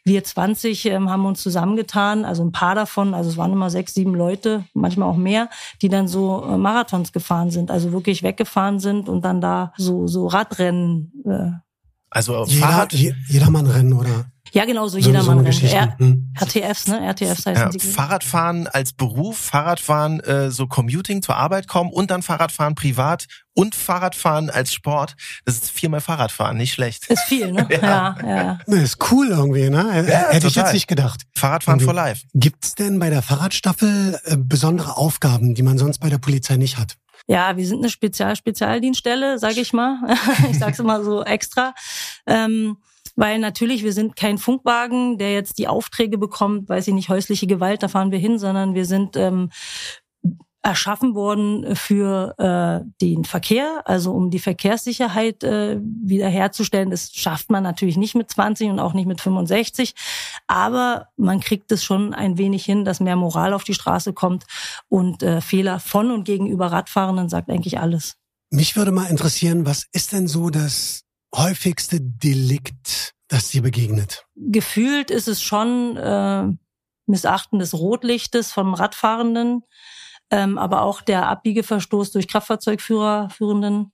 Wir 0.06 0.24
20 0.24 0.86
ähm, 0.86 1.10
haben 1.10 1.26
uns 1.26 1.42
zusammengetan, 1.42 2.26
also 2.26 2.44
ein 2.44 2.52
paar 2.52 2.76
davon, 2.76 3.14
also 3.14 3.30
es 3.30 3.38
waren 3.38 3.52
immer 3.52 3.70
sechs, 3.70 3.94
sieben 3.94 4.16
Leute, 4.16 4.66
manchmal 4.74 5.10
auch 5.10 5.18
mehr, 5.18 5.50
die 5.82 5.90
dann 5.90 6.08
so 6.08 6.44
äh, 6.44 6.58
Marathons 6.58 7.12
gefahren 7.12 7.52
sind, 7.52 7.72
also 7.72 7.92
wirklich 7.92 8.24
weggefahren 8.24 8.80
sind 8.80 9.10
und 9.10 9.24
dann 9.26 9.42
da 9.42 9.74
so 9.78 10.08
so 10.08 10.28
Radrennen. 10.28 11.63
Also 12.14 12.46
Jeder, 12.46 12.68
Fahrrad, 12.68 12.94
je, 12.94 13.14
Jedermann-Rennen 13.28 13.94
oder 13.94 14.26
ja, 14.52 14.66
genau, 14.66 14.84
so 14.84 15.00
so, 15.00 15.00
so 15.00 15.10
Jedermann-Rennen. 15.10 15.46
Geschichte. 15.46 15.76
R 15.76 15.98
Hm. 15.98 16.32
RTFs, 16.40 16.88
ne? 16.88 17.00
RTFs 17.08 17.46
heißen 17.48 17.56
ja, 17.56 17.70
die. 17.70 17.80
Fahrradfahren 17.80 18.68
als 18.68 18.94
Beruf, 18.94 19.36
Fahrradfahren 19.38 20.20
äh, 20.20 20.52
so 20.52 20.68
Commuting 20.68 21.24
zur 21.24 21.38
Arbeit 21.38 21.68
kommen 21.68 21.92
und 21.92 22.12
dann 22.12 22.22
Fahrradfahren 22.22 22.76
privat 22.76 23.26
und 23.56 23.74
Fahrradfahren 23.74 24.52
als 24.52 24.72
Sport. 24.72 25.16
Das 25.46 25.56
ist 25.56 25.72
viermal 25.72 26.02
Fahrradfahren, 26.02 26.56
nicht 26.56 26.74
schlecht. 26.74 27.08
Ist 27.08 27.24
viel, 27.24 27.52
ne? 27.52 27.68
Ja. 27.82 28.16
ja, 28.22 28.28
ja. 28.28 28.60
Ne, 28.68 28.76
ist 28.84 28.98
cool 29.12 29.30
irgendwie, 29.30 29.72
ne? 29.72 29.92
Hätte 29.92 30.48
ich 30.48 30.54
total. 30.54 30.66
jetzt 30.66 30.74
nicht 30.74 30.88
gedacht. 30.88 31.24
Fahrradfahren 31.36 31.80
Irgendwie. 31.80 31.96
for 31.96 32.06
life. 32.06 32.28
Gibt's 32.36 32.76
denn 32.76 33.00
bei 33.00 33.10
der 33.10 33.24
Fahrradstaffel 33.24 34.20
äh, 34.26 34.38
besondere 34.38 34.98
Aufgaben, 34.98 35.56
die 35.56 35.64
man 35.64 35.80
sonst 35.80 35.98
bei 35.98 36.10
der 36.10 36.20
Polizei 36.20 36.58
nicht 36.58 36.78
hat? 36.78 36.96
Ja, 37.28 37.56
wir 37.56 37.66
sind 37.66 37.80
eine 37.80 37.90
Spezial-Spezialdienststelle, 37.90 39.40
sage 39.40 39.62
ich 39.62 39.74
mal. 39.74 39.98
ich 40.52 40.60
sage 40.60 40.74
es 40.74 40.80
immer 40.80 41.04
so 41.04 41.24
extra. 41.24 41.74
Ähm, 42.28 42.78
weil 43.16 43.40
natürlich, 43.40 43.84
wir 43.84 43.94
sind 43.94 44.16
kein 44.16 44.38
Funkwagen, 44.38 45.18
der 45.18 45.34
jetzt 45.34 45.60
die 45.60 45.68
Aufträge 45.68 46.18
bekommt, 46.18 46.68
weiß 46.68 46.88
ich 46.88 46.94
nicht, 46.94 47.10
häusliche 47.10 47.48
Gewalt, 47.48 47.84
da 47.84 47.88
fahren 47.88 48.12
wir 48.12 48.20
hin, 48.20 48.40
sondern 48.40 48.74
wir 48.74 48.86
sind 48.86 49.16
ähm, 49.16 49.52
erschaffen 50.64 51.14
worden 51.14 51.76
für 51.76 52.34
äh, 52.40 52.90
den 53.02 53.26
Verkehr, 53.26 53.82
also 53.86 54.14
um 54.14 54.32
die 54.32 54.40
Verkehrssicherheit 54.40 55.44
äh, 55.44 55.78
wiederherzustellen. 55.82 56.90
Das 56.90 57.12
schafft 57.14 57.52
man 57.52 57.64
natürlich 57.64 57.98
nicht 57.98 58.16
mit 58.16 58.32
20 58.32 58.70
und 58.70 58.80
auch 58.80 58.94
nicht 58.94 59.06
mit 59.06 59.20
65, 59.20 59.94
aber 60.48 61.10
man 61.18 61.42
kriegt 61.42 61.70
es 61.74 61.84
schon 61.84 62.14
ein 62.14 62.38
wenig 62.38 62.64
hin, 62.64 62.86
dass 62.86 63.02
mehr 63.02 63.18
Moral 63.18 63.54
auf 63.54 63.66
die 63.66 63.74
Straße 63.74 64.14
kommt 64.14 64.46
und 64.88 65.22
äh, 65.22 65.42
Fehler 65.42 65.82
von 65.82 66.12
und 66.12 66.24
gegenüber 66.24 66.68
Radfahrenden 66.72 67.28
sagt 67.28 67.50
eigentlich 67.50 67.80
alles. 67.80 68.16
Mich 68.50 68.78
würde 68.78 68.92
mal 68.92 69.10
interessieren, 69.10 69.66
was 69.66 69.86
ist 69.92 70.14
denn 70.14 70.30
so 70.30 70.50
das 70.50 71.04
häufigste 71.36 72.00
Delikt, 72.00 73.14
das 73.28 73.50
dir 73.50 73.64
begegnet? 73.64 74.26
Gefühlt 74.36 75.12
ist 75.12 75.28
es 75.28 75.42
schon 75.42 75.98
äh, 75.98 76.48
Missachten 77.06 77.60
des 77.60 77.74
Rotlichtes 77.74 78.54
vom 78.54 78.74
Radfahrenden 78.74 79.64
ähm, 80.34 80.58
aber 80.58 80.82
auch 80.82 81.02
der 81.02 81.28
Abbiegeverstoß 81.28 82.12
durch 82.12 82.28
Kraftfahrzeugführer, 82.28 83.30
Führenden. 83.30 83.92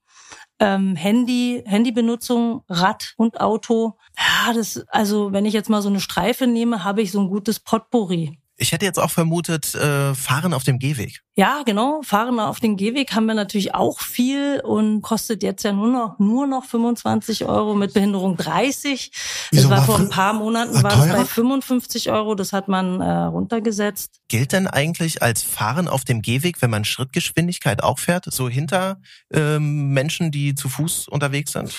Ähm, 0.57 0.95
Handy, 0.95 1.63
Handybenutzung, 1.65 2.63
Rad 2.69 3.13
und 3.17 3.41
Auto. 3.41 3.97
Ja, 4.17 4.53
das, 4.53 4.85
also 4.87 5.33
wenn 5.33 5.45
ich 5.45 5.53
jetzt 5.53 5.69
mal 5.69 5.81
so 5.81 5.89
eine 5.89 5.99
Streife 5.99 6.47
nehme, 6.47 6.85
habe 6.85 7.01
ich 7.01 7.11
so 7.11 7.19
ein 7.19 7.27
gutes 7.27 7.59
Potpourri. 7.59 8.39
Ich 8.61 8.73
hätte 8.73 8.85
jetzt 8.85 8.99
auch 8.99 9.09
vermutet, 9.09 9.73
äh, 9.75 10.13
Fahren 10.13 10.53
auf 10.53 10.63
dem 10.63 10.79
Gehweg. 10.79 11.21
Ja, 11.35 11.63
genau. 11.65 12.01
Fahren 12.03 12.37
auf 12.39 12.59
dem 12.59 12.75
Gehweg 12.75 13.15
haben 13.15 13.25
wir 13.25 13.33
natürlich 13.33 13.73
auch 13.73 14.01
viel 14.01 14.61
und 14.61 15.01
kostet 15.01 15.41
jetzt 15.41 15.63
ja 15.63 15.71
nur 15.71 15.87
noch 15.87 16.19
nur 16.19 16.45
noch 16.45 16.65
25 16.65 17.45
Euro 17.45 17.75
mit 17.75 17.93
Behinderung 17.93 18.35
30. 18.35 19.11
Wieso 19.51 19.69
das 19.69 19.71
war, 19.71 19.77
war 19.77 19.85
vor 19.85 19.99
ein 19.99 20.09
paar 20.09 20.33
Monaten 20.33 20.75
war 20.75 20.83
war 20.83 20.91
es 20.91 20.99
bei 20.99 21.13
teurer? 21.13 21.25
55 21.25 22.11
Euro. 22.11 22.35
Das 22.35 22.51
hat 22.51 22.67
man 22.67 22.99
äh, 22.99 23.09
runtergesetzt. 23.09 24.19
Gilt 24.27 24.51
denn 24.51 24.67
eigentlich 24.67 25.21
als 25.21 25.41
Fahren 25.41 25.87
auf 25.87 26.03
dem 26.03 26.21
Gehweg, 26.21 26.61
wenn 26.61 26.69
man 26.69 26.83
Schrittgeschwindigkeit 26.83 27.81
auch 27.81 27.99
fährt, 27.99 28.25
so 28.25 28.49
hinter 28.49 28.99
ähm, 29.31 29.93
Menschen, 29.93 30.31
die 30.31 30.55
zu 30.55 30.67
Fuß 30.67 31.07
unterwegs 31.07 31.53
sind? 31.53 31.73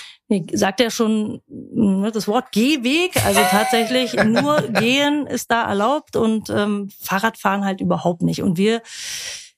Sagt 0.52 0.80
ja 0.80 0.90
schon 0.90 1.40
ne, 1.49 2.10
das 2.12 2.28
Wort 2.28 2.52
Gehweg, 2.52 3.25
also 3.25 3.40
tatsächlich 3.50 4.14
nur 4.25 4.60
gehen 4.62 5.26
ist 5.26 5.50
da 5.50 5.68
erlaubt 5.68 6.16
und 6.16 6.50
ähm, 6.50 6.88
Fahrradfahren 7.00 7.64
halt 7.64 7.80
überhaupt 7.80 8.22
nicht. 8.22 8.42
Und 8.42 8.56
wir 8.56 8.82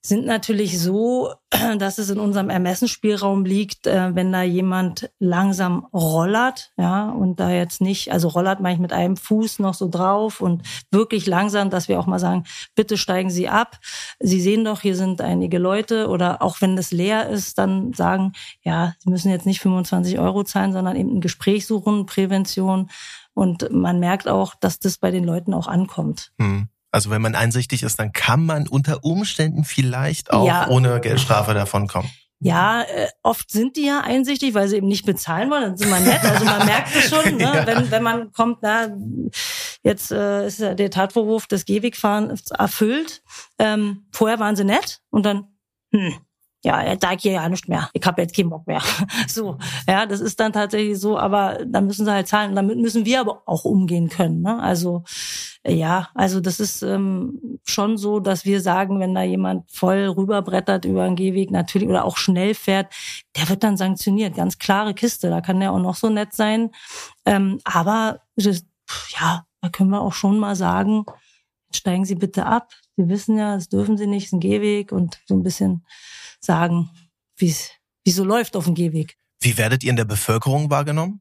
sind 0.05 0.27
natürlich 0.27 0.81
so, 0.81 1.33
dass 1.79 1.99
es 1.99 2.11
in 2.11 2.19
unserem 2.19 2.51
Ermessensspielraum 2.51 3.45
liegt, 3.45 3.87
äh, 3.87 4.15
wenn 4.15 4.33
da 4.33 4.43
jemand 4.43 5.11
langsam 5.21 5.87
rollert, 5.93 6.73
ja, 6.77 7.11
und 7.11 7.39
da 7.39 7.51
jetzt 7.51 7.81
nicht, 7.81 8.11
also 8.11 8.29
rollert 8.29 8.59
ich 8.67 8.79
mit 8.79 8.93
einem 8.93 9.17
Fuß 9.17 9.61
noch 9.61 9.75
so 9.75 9.89
drauf 9.89 10.41
und 10.41 10.63
wirklich 10.91 11.27
langsam, 11.27 11.71
dass 11.71 11.89
wir 11.89 12.01
auch 12.01 12.07
mal 12.07 12.19
sagen, 12.19 12.45
bitte 12.75 12.97
steigen 12.97 13.31
Sie 13.31 13.49
ab. 13.49 13.79
Sie 14.19 14.41
sehen 14.41 14.65
doch, 14.65 14.81
hier 14.81 14.97
sind 14.97 15.21
einige 15.21 15.59
Leute 15.59 16.09
oder 16.09 16.43
auch 16.43 16.61
wenn 16.61 16.75
das 16.75 16.91
leer 16.91 17.29
ist, 17.29 17.59
dann 17.59 17.93
sagen, 17.93 18.33
ja, 18.63 18.95
Sie 18.99 19.11
müssen 19.11 19.31
jetzt 19.31 19.47
nicht 19.47 19.61
25 19.61 20.19
Euro 20.19 20.43
zahlen, 20.43 20.73
sondern 20.73 20.97
eben 20.97 21.17
ein 21.17 21.21
Gespräch 21.21 21.67
suchen, 21.67 22.07
Prävention. 22.07 22.91
Und 23.35 23.71
man 23.71 24.01
merkt 24.01 24.29
auch, 24.29 24.55
dass 24.55 24.79
das 24.79 24.99
bei 24.99 25.11
den 25.11 25.25
Leuten 25.25 25.55
auch 25.55 25.69
ankommt. 25.69 26.33
Hm. 26.39 26.69
Also 26.93 27.11
wenn 27.11 27.23
man 27.23 27.35
einsichtig 27.35 27.83
ist, 27.83 27.99
dann 27.99 28.13
kann 28.13 28.45
man 28.47 28.69
unter 28.69 29.03
Umständen 29.05 29.65
vielleicht 29.65 30.31
auch 30.33 30.47
Ja. 30.47 30.69
ohne 30.69 31.01
Geldstrafe 31.01 31.55
davonkommen. 31.55 32.11
Ja, 32.45 32.83
äh, 32.83 33.07
oft 33.23 33.51
sind 33.53 33.77
die 33.77 33.87
ja 33.87 34.01
einsichtig, 34.01 34.53
weil 34.55 34.67
sie 34.69 34.77
eben 34.77 34.89
nicht 34.89 35.07
bezahlen 35.07 35.49
wollen. 35.51 35.63
Dann 35.63 35.77
sind 35.77 35.91
man 35.91 36.03
nett. 36.05 36.23
Also 36.25 36.45
man 36.45 36.67
merkt 36.67 36.91
es 36.95 37.09
schon, 37.09 37.37
ne? 37.37 37.43
Ja. 37.45 37.67
wenn, 37.67 37.91
wenn 37.91 38.03
man 38.03 38.33
kommt, 38.33 38.59
na, 38.63 38.89
jetzt 39.85 40.11
äh, 40.11 40.47
ist 40.49 40.59
ja 40.59 40.75
der 40.75 40.91
Tatvorwurf 40.91 41.47
des 41.47 41.65
Gehwegfahren 41.65 42.37
erfüllt. 42.59 43.23
Ähm, 43.61 44.07
vorher 44.11 44.41
waren 44.41 44.57
sie 44.57 44.65
nett 44.65 45.01
und 45.11 45.25
dann, 45.25 45.47
hm, 45.93 46.15
ja, 46.65 46.95
da 46.97 47.13
ich 47.13 47.23
hier 47.23 47.33
ja 47.33 47.49
nicht 47.49 47.69
mehr. 47.69 47.91
Ich 47.93 48.05
habe 48.07 48.23
jetzt 48.23 48.37
keinen 48.37 48.51
Bock 48.51 48.67
mehr. 48.67 48.83
So, 49.29 49.59
ja, 49.89 50.07
das 50.07 50.21
ist 50.21 50.39
dann 50.39 50.53
tatsächlich 50.53 50.99
so, 50.99 51.19
aber 51.19 51.59
dann 51.67 51.87
müssen 51.87 52.05
sie 52.05 52.13
halt 52.13 52.29
zahlen. 52.29 52.55
Damit 52.55 52.79
müssen 52.79 53.05
wir 53.05 53.21
aber 53.21 53.43
auch 53.47 53.65
umgehen 53.65 54.09
können. 54.09 54.43
Ne? 54.43 54.61
Also 54.61 55.05
äh, 55.63 55.75
ja, 55.75 56.09
also 56.15 56.41
das 56.41 56.61
ist 56.61 56.83
ähm, 56.83 57.59
schon 57.65 57.97
so, 57.97 58.21
dass 58.21 58.45
wir 58.45 58.61
sagen, 58.61 59.01
wenn 59.01 59.15
da 59.15 59.23
jemand 59.23 59.71
voll 59.71 60.07
rüberbrettert 60.07 60.85
über 60.85 61.05
einen 61.05 61.17
Gehweg 61.17 61.51
natürlich 61.51 61.89
oder 61.89 62.05
auch 62.05 62.17
schnell 62.17 62.55
fährt, 62.55 62.93
der 63.37 63.49
wird 63.49 63.65
dann 63.65 63.77
sanktioniert. 63.77 64.37
Ganz 64.37 64.59
klare 64.59 64.95
Kiste. 64.95 65.31
Da 65.31 65.41
kann 65.41 65.61
der 65.61 65.73
auch 65.73 65.81
noch 65.81 65.97
so 65.97 66.11
nett 66.11 66.33
sein. 66.33 66.71
Ähm, 67.25 67.59
aber 67.65 68.21
das, 68.37 68.65
ja, 69.19 69.47
da 69.61 69.69
können 69.69 69.91
wir 69.91 70.01
auch 70.01 70.15
schon 70.15 70.39
mal 70.39 70.57
sagen, 70.57 71.05
steigen 71.75 72.05
Sie 72.05 72.17
bitte 72.17 72.47
ab. 72.47 72.73
Sie 72.97 73.09
wissen 73.09 73.39
ja, 73.39 73.55
das 73.55 73.69
dürfen 73.69 73.97
Sie 73.97 74.07
nicht, 74.07 74.27
ist 74.27 74.33
ein 74.33 74.41
Gehweg 74.41 74.93
und 74.93 75.21
so 75.27 75.35
ein 75.35 75.43
bisschen 75.43 75.85
sagen, 76.45 76.91
wie 77.37 77.49
es 77.51 77.71
so 78.07 78.25
läuft 78.25 78.57
auf 78.57 78.65
dem 78.65 78.75
Gehweg. 78.75 79.17
Wie 79.41 79.57
werdet 79.59 79.83
ihr 79.85 79.91
in 79.91 79.97
der 79.97 80.05
Bevölkerung 80.05 80.71
wahrgenommen? 80.71 81.21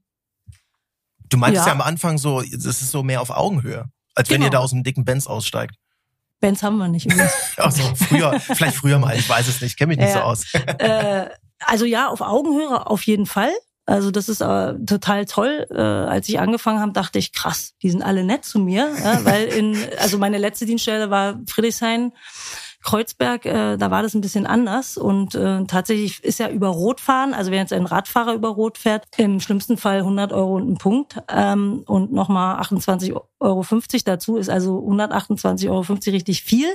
Du 1.30 1.38
meintest 1.38 1.66
ja, 1.66 1.74
Ja. 1.74 1.80
am 1.80 1.82
Anfang 1.82 2.18
so, 2.18 2.42
das 2.42 2.82
ist 2.82 2.92
so 2.92 3.04
mehr 3.04 3.22
auf 3.22 3.30
Augenhöhe, 3.30 3.86
als 4.16 4.30
wenn 4.30 4.38
Genau. 4.38 4.48
ihr 4.48 4.52
da 4.52 4.60
aus 4.60 4.72
dem 4.72 4.84
dicken 4.84 5.06
Benz 5.06 5.28
aussteigt. 5.28 5.76
Bands 6.40 6.64
haben 6.64 6.78
wir 6.78 6.88
nicht 6.88 7.06
übrigens. 7.06 7.32
Also 7.58 7.84
früher, 7.96 8.40
vielleicht 8.40 8.76
früher 8.78 8.98
mal, 9.00 9.16
ich 9.16 9.30
weiß 9.30 9.48
es 9.48 9.62
nicht, 9.62 9.78
kenne 9.78 9.90
mich 9.90 10.00
nicht 10.00 10.12
so 10.12 10.20
Ja. 10.20 10.24
aus. 10.26 10.46
äh, 10.80 11.30
also 11.60 11.86
ja, 11.86 12.10
auf 12.10 12.22
Augenhöhe 12.22 12.88
auf 12.88 13.04
jeden 13.04 13.28
Fall. 13.28 13.52
Also 13.86 14.10
das 14.12 14.28
ist 14.30 14.42
äh, 14.42 14.74
total 14.86 15.26
toll. 15.26 15.68
Äh, 15.70 15.80
als 15.80 16.28
ich 16.30 16.40
angefangen 16.40 16.80
habe, 16.80 16.92
dachte 16.94 17.20
ich, 17.20 17.32
krass, 17.32 17.74
die 17.82 17.90
sind 17.92 18.02
alle 18.02 18.24
nett 18.24 18.44
zu 18.46 18.60
mir, 18.60 18.90
ja, 19.04 19.24
weil 19.26 19.46
in, 19.48 19.78
also 20.00 20.18
meine 20.18 20.38
letzte 20.38 20.66
Dienststelle 20.66 21.10
war 21.10 21.40
Friedrichshain. 21.48 22.12
Kreuzberg, 22.84 23.46
äh, 23.46 23.78
da 23.78 23.92
war 23.92 24.02
das 24.02 24.14
ein 24.14 24.22
bisschen 24.22 24.46
anders 24.46 24.98
und 24.98 25.36
äh, 25.36 25.64
tatsächlich 25.66 26.24
ist 26.24 26.40
ja 26.40 26.50
über 26.50 26.70
Rot 26.70 27.00
fahren, 27.00 27.34
also 27.34 27.52
wenn 27.52 27.60
jetzt 27.60 27.74
ein 27.74 27.86
Radfahrer 27.86 28.34
über 28.34 28.50
Rot 28.50 28.78
fährt, 28.78 29.06
im 29.18 29.40
schlimmsten 29.40 29.78
Fall 29.78 30.00
100 30.00 30.34
Euro 30.34 30.56
und 30.56 30.70
ein 30.70 30.78
Punkt 30.78 31.18
ähm, 31.30 31.84
und 31.86 32.12
nochmal 32.12 32.60
28,50 32.62 33.14
Euro 33.42 33.82
dazu, 34.06 34.38
ist 34.38 34.50
also 34.50 34.80
128,50 34.80 35.70
Euro 35.70 35.82
richtig 36.08 36.44
viel. 36.44 36.68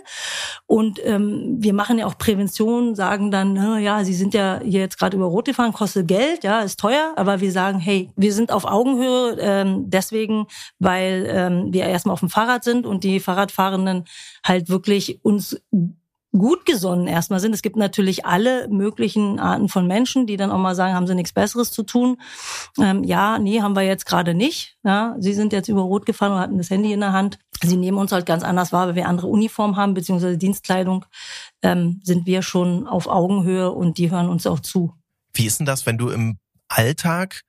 Und 0.67 1.01
ähm, 1.05 1.57
wir 1.59 1.73
machen 1.73 1.99
ja 1.99 2.07
auch 2.07 2.19
Prävention, 2.19 2.95
sagen 2.95 3.31
dann, 3.31 3.53
na 3.55 3.79
ja, 3.79 4.05
Sie 4.05 4.15
sind 4.15 4.35
ja 4.35 4.61
hier 4.63 4.81
jetzt 4.81 4.99
gerade 4.99 5.17
über 5.17 5.27
Rot 5.27 5.47
gefahren, 5.47 5.73
kostet 5.73 6.09
Geld, 6.09 6.45
ja, 6.45 6.61
ist 6.61 6.79
teuer, 6.79 7.13
aber 7.17 7.41
wir 7.41 7.53
sagen, 7.53 7.79
hey, 7.79 8.11
wir 8.17 8.33
sind 8.33 8.53
auf 8.53 8.65
Augenhöhe, 8.65 9.37
ähm, 9.41 9.91
deswegen, 9.91 10.47
weil 10.79 11.27
ähm, 11.29 11.73
wir 11.73 11.85
erstmal 11.85 12.15
auf 12.15 12.21
dem 12.21 12.31
Fahrrad 12.31 12.65
sind 12.65 12.87
und 12.87 13.05
die 13.05 13.21
Fahrradfahrenden 13.21 14.05
halt 14.47 14.69
wirklich 14.69 15.25
uns 15.25 15.61
gut 16.39 16.67
gesonnen 16.67 17.07
erstmal 17.07 17.41
sind. 17.41 17.55
Es 17.55 17.63
gibt 17.63 17.77
natürlich 17.77 18.27
alle 18.27 18.69
möglichen 18.69 19.39
Arten 19.39 19.69
von 19.69 19.87
Menschen, 19.87 20.27
die 20.27 20.37
dann 20.37 20.51
auch 20.51 20.59
mal 20.59 20.75
sagen, 20.75 20.95
haben 20.95 21.07
sie 21.07 21.15
nichts 21.15 21.33
Besseres 21.33 21.73
zu 21.73 21.83
tun. 21.83 22.21
Ähm, 22.79 23.05
ja, 23.05 23.39
nee, 23.39 23.61
haben 23.61 23.75
wir 23.75 23.83
jetzt 23.83 24.07
gerade 24.07 24.35
nicht. 24.35 24.77
Ja, 24.85 25.17
sie 25.19 25.33
sind 25.33 25.53
jetzt 25.53 25.69
über 25.69 25.83
Rot 25.83 26.07
gefahren 26.07 26.33
und 26.33 26.39
hatten 26.39 26.59
das 26.59 26.71
Handy 26.71 26.93
in 26.93 27.01
der 27.01 27.13
Hand. 27.13 27.39
Sie 27.63 27.77
nehmen 27.77 27.99
uns 27.99 28.13
halt 28.13 28.27
ganz 28.27 28.43
anders 28.43 28.73
wahr, 28.73 28.89
weil 28.89 28.97
wir 28.97 29.09
andere 29.09 29.29
Uniform 29.29 29.77
haben, 29.77 29.95
beziehungsweise 29.95 30.39
Dienstkleidung, 30.39 31.05
ähm, 31.63 32.01
sind 32.05 32.27
wir 32.27 32.43
schon 32.43 32.87
auf 32.87 33.07
Augenhöhe 33.07 33.73
und 33.73 33.99
die 33.99 34.11
hören 34.11 34.29
uns 34.29 34.47
auch 34.47 34.61
zu. 34.61 34.95
Wie 35.33 35.47
ist 35.47 35.59
denn 35.59 35.67
das, 35.67 35.87
wenn 35.87 35.99
du 35.99 36.11
im 36.11 36.39
Alltag 36.69 37.43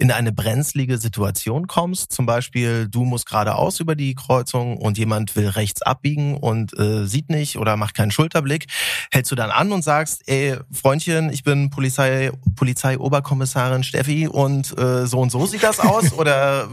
in 0.00 0.10
eine 0.10 0.32
brenzlige 0.32 0.96
Situation 0.96 1.66
kommst? 1.66 2.10
Zum 2.12 2.24
Beispiel, 2.24 2.88
du 2.88 3.04
musst 3.04 3.26
geradeaus 3.26 3.80
über 3.80 3.94
die 3.94 4.14
Kreuzung 4.14 4.78
und 4.78 4.96
jemand 4.96 5.36
will 5.36 5.48
rechts 5.48 5.82
abbiegen 5.82 6.38
und 6.38 6.76
äh, 6.78 7.06
sieht 7.06 7.28
nicht 7.28 7.58
oder 7.58 7.76
macht 7.76 7.94
keinen 7.94 8.10
Schulterblick. 8.10 8.66
Hältst 9.12 9.30
du 9.30 9.36
dann 9.36 9.50
an 9.50 9.72
und 9.72 9.84
sagst, 9.84 10.22
ey, 10.26 10.56
Freundchen, 10.72 11.30
ich 11.30 11.44
bin 11.44 11.68
Polizei, 11.68 12.32
Polizeioberkommissarin 12.56 13.84
Steffi 13.84 14.26
und 14.26 14.76
äh, 14.78 15.06
so 15.06 15.20
und 15.20 15.30
so 15.30 15.44
sieht 15.44 15.62
das 15.62 15.80
aus? 15.80 16.12
oder 16.18 16.68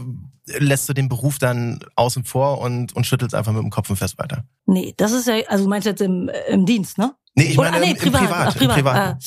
lässt 0.46 0.88
du 0.88 0.94
den 0.94 1.10
Beruf 1.10 1.38
dann 1.38 1.80
außen 1.96 2.24
vor 2.24 2.62
und, 2.62 2.96
und 2.96 3.06
schüttelst 3.06 3.34
einfach 3.34 3.52
mit 3.52 3.62
dem 3.62 3.70
Kopf 3.70 3.90
und 3.90 3.96
fest 3.96 4.18
weiter? 4.18 4.44
Nee, 4.64 4.94
das 4.96 5.12
ist 5.12 5.28
ja, 5.28 5.34
also 5.48 5.64
du 5.64 5.70
meinst 5.70 5.84
jetzt 5.84 6.00
im, 6.00 6.30
im 6.48 6.64
Dienst, 6.64 6.96
ne? 6.96 7.14
Nee, 7.34 7.50
ich 7.50 7.58
Oder- 7.58 7.72
meine 7.72 7.84
ah, 7.84 7.90
im, 7.90 7.96
im 7.96 8.12
Privat. 8.12 8.30
Ach, 8.32 8.54
Im 8.54 8.68
privat. 8.68 8.74
Privat. 8.74 8.96
Ah, 8.96 9.18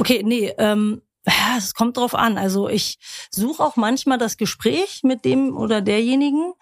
okay, 0.00 0.22
nee, 0.24 0.52
ähm, 0.56 1.02
es 1.56 1.74
kommt 1.74 1.96
drauf 1.96 2.14
an. 2.14 2.38
Also 2.38 2.68
ich 2.68 2.98
suche 3.30 3.62
auch 3.62 3.76
manchmal 3.76 4.18
das 4.18 4.36
Gespräch 4.36 5.02
mit 5.02 5.24
dem 5.24 5.56
oder 5.56 5.80
derjenigen. 5.80 6.52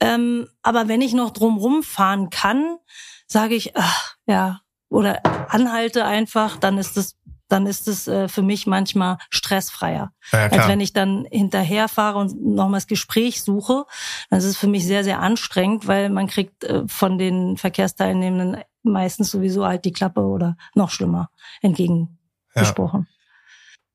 Ähm, 0.00 0.48
aber 0.62 0.88
wenn 0.88 1.00
ich 1.00 1.14
noch 1.14 1.30
drumrum 1.30 1.82
fahren 1.82 2.30
kann, 2.30 2.78
sage 3.26 3.54
ich, 3.54 3.76
ach, 3.76 4.16
ja, 4.26 4.60
oder 4.88 5.20
anhalte 5.52 6.04
einfach, 6.04 6.56
dann 6.56 6.78
ist 6.78 6.96
es 6.96 7.16
dann 7.48 7.66
ist 7.66 7.88
es 7.88 8.08
äh, 8.08 8.26
für 8.26 8.42
mich 8.42 8.66
manchmal 8.66 9.18
stressfreier. 9.28 10.12
Ja, 10.32 10.46
Als 10.48 10.66
wenn 10.66 10.80
ich 10.80 10.94
dann 10.94 11.26
hinterherfahre 11.30 12.18
und 12.18 12.42
nochmal 12.42 12.80
das 12.80 12.86
Gespräch 12.86 13.42
suche. 13.42 13.84
Das 14.30 14.44
ist 14.44 14.56
für 14.56 14.66
mich 14.66 14.86
sehr, 14.86 15.04
sehr 15.04 15.20
anstrengend, 15.20 15.86
weil 15.86 16.08
man 16.08 16.26
kriegt 16.26 16.64
äh, 16.64 16.82
von 16.88 17.18
den 17.18 17.58
Verkehrsteilnehmenden 17.58 18.62
meistens 18.82 19.30
sowieso 19.30 19.66
halt 19.66 19.84
die 19.84 19.92
Klappe 19.92 20.22
oder 20.22 20.56
noch 20.74 20.90
schlimmer 20.90 21.30
entgegen 21.60 22.18
ja. 22.54 22.62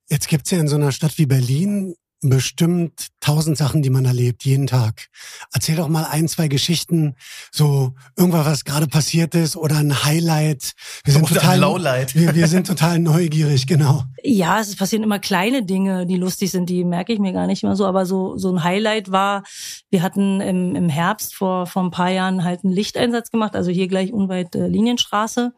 Jetzt 0.10 0.28
gibt's 0.28 0.50
ja 0.50 0.60
in 0.60 0.68
so 0.68 0.76
einer 0.76 0.92
Stadt 0.92 1.18
wie 1.18 1.28
Berlin 1.28 1.96
bestimmt 2.22 3.08
tausend 3.20 3.58
Sachen, 3.58 3.82
die 3.82 3.90
man 3.90 4.06
erlebt, 4.06 4.44
jeden 4.44 4.68
Tag. 4.68 5.08
Erzähl 5.54 5.76
doch 5.76 5.88
mal 5.88 6.06
ein, 6.06 6.28
zwei 6.28 6.48
Geschichten, 6.48 7.16
so 7.52 7.94
irgendwas, 8.18 8.46
was 8.46 8.66
gerade 8.66 8.88
passiert 8.88 9.36
ist 9.36 9.56
oder 9.56 9.78
ein 9.78 10.04
Highlight. 10.04 10.74
Wir 11.04 11.14
sind 11.14 11.24
oder 11.24 11.36
total, 11.36 11.60
Lowlight. 11.60 12.16
Wir, 12.16 12.36
wir 12.36 12.48
sind 12.48 12.68
total 12.68 13.00
neugierig, 13.00 13.68
genau. 13.68 14.04
Ja, 14.24 14.60
es 14.60 14.76
passieren 14.76 15.04
immer 15.04 15.20
kleine 15.20 15.64
Dinge, 15.64 16.06
die 16.06 16.18
lustig 16.18 16.52
sind, 16.52 16.70
die 16.70 16.84
merke 16.84 17.14
ich 17.14 17.20
mir 17.20 17.34
gar 17.34 17.48
nicht 17.48 17.64
immer 17.64 17.76
so, 17.76 17.86
aber 17.86 18.06
so, 18.06 18.38
so 18.38 18.52
ein 18.52 18.64
Highlight 18.64 19.12
war, 19.12 19.44
wir 19.90 20.02
hatten 20.02 20.42
im, 20.42 20.76
im 20.76 20.90
Herbst 20.90 21.36
vor, 21.36 21.68
vor 21.68 21.84
ein 21.84 21.92
paar 21.92 22.12
Jahren 22.12 22.44
halt 22.44 22.64
einen 22.64 22.74
Lichteinsatz 22.74 23.32
gemacht, 23.32 23.56
also 23.56 23.72
hier 23.72 23.88
gleich 23.88 24.12
unweit 24.12 24.56
äh, 24.56 24.68
Linienstraße 24.68 25.54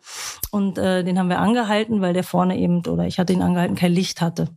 und 0.52 0.78
äh, 0.78 1.04
den 1.04 1.18
haben 1.18 1.30
wir 1.30 1.40
angehalten, 1.40 2.02
weil 2.02 2.14
der 2.14 2.24
vorne 2.24 2.58
eben, 2.58 2.86
oder 2.86 3.06
ich 3.08 3.20
hatte 3.20 3.34
ihn 3.34 3.42
angehalten, 3.42 3.76
kein 3.76 3.94
Licht 3.94 4.22
hatte. 4.22 4.50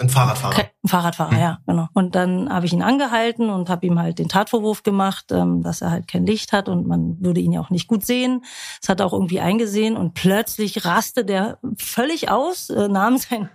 Ein 0.00 0.08
Fahrradfahrer. 0.08 0.56
Ein 0.58 0.88
Fahrradfahrer, 0.88 1.30
hm. 1.32 1.38
ja, 1.38 1.58
genau. 1.66 1.88
Und 1.92 2.14
dann 2.14 2.52
habe 2.52 2.66
ich 2.66 2.72
ihn 2.72 2.82
angehalten 2.82 3.50
und 3.50 3.68
habe 3.68 3.86
ihm 3.86 3.98
halt 3.98 4.18
den 4.18 4.28
Tatvorwurf 4.28 4.82
gemacht, 4.82 5.26
ähm, 5.30 5.62
dass 5.62 5.82
er 5.82 5.90
halt 5.90 6.08
kein 6.08 6.26
Licht 6.26 6.52
hat 6.52 6.68
und 6.68 6.86
man 6.86 7.18
würde 7.20 7.40
ihn 7.40 7.52
ja 7.52 7.60
auch 7.60 7.70
nicht 7.70 7.88
gut 7.88 8.04
sehen. 8.04 8.42
Das 8.80 8.88
hat 8.88 9.00
er 9.00 9.06
auch 9.06 9.12
irgendwie 9.12 9.40
eingesehen 9.40 9.96
und 9.96 10.14
plötzlich 10.14 10.84
raste 10.84 11.24
der 11.24 11.58
völlig 11.76 12.30
aus, 12.30 12.70
äh, 12.70 12.88
nahm 12.88 13.18
seinen 13.18 13.50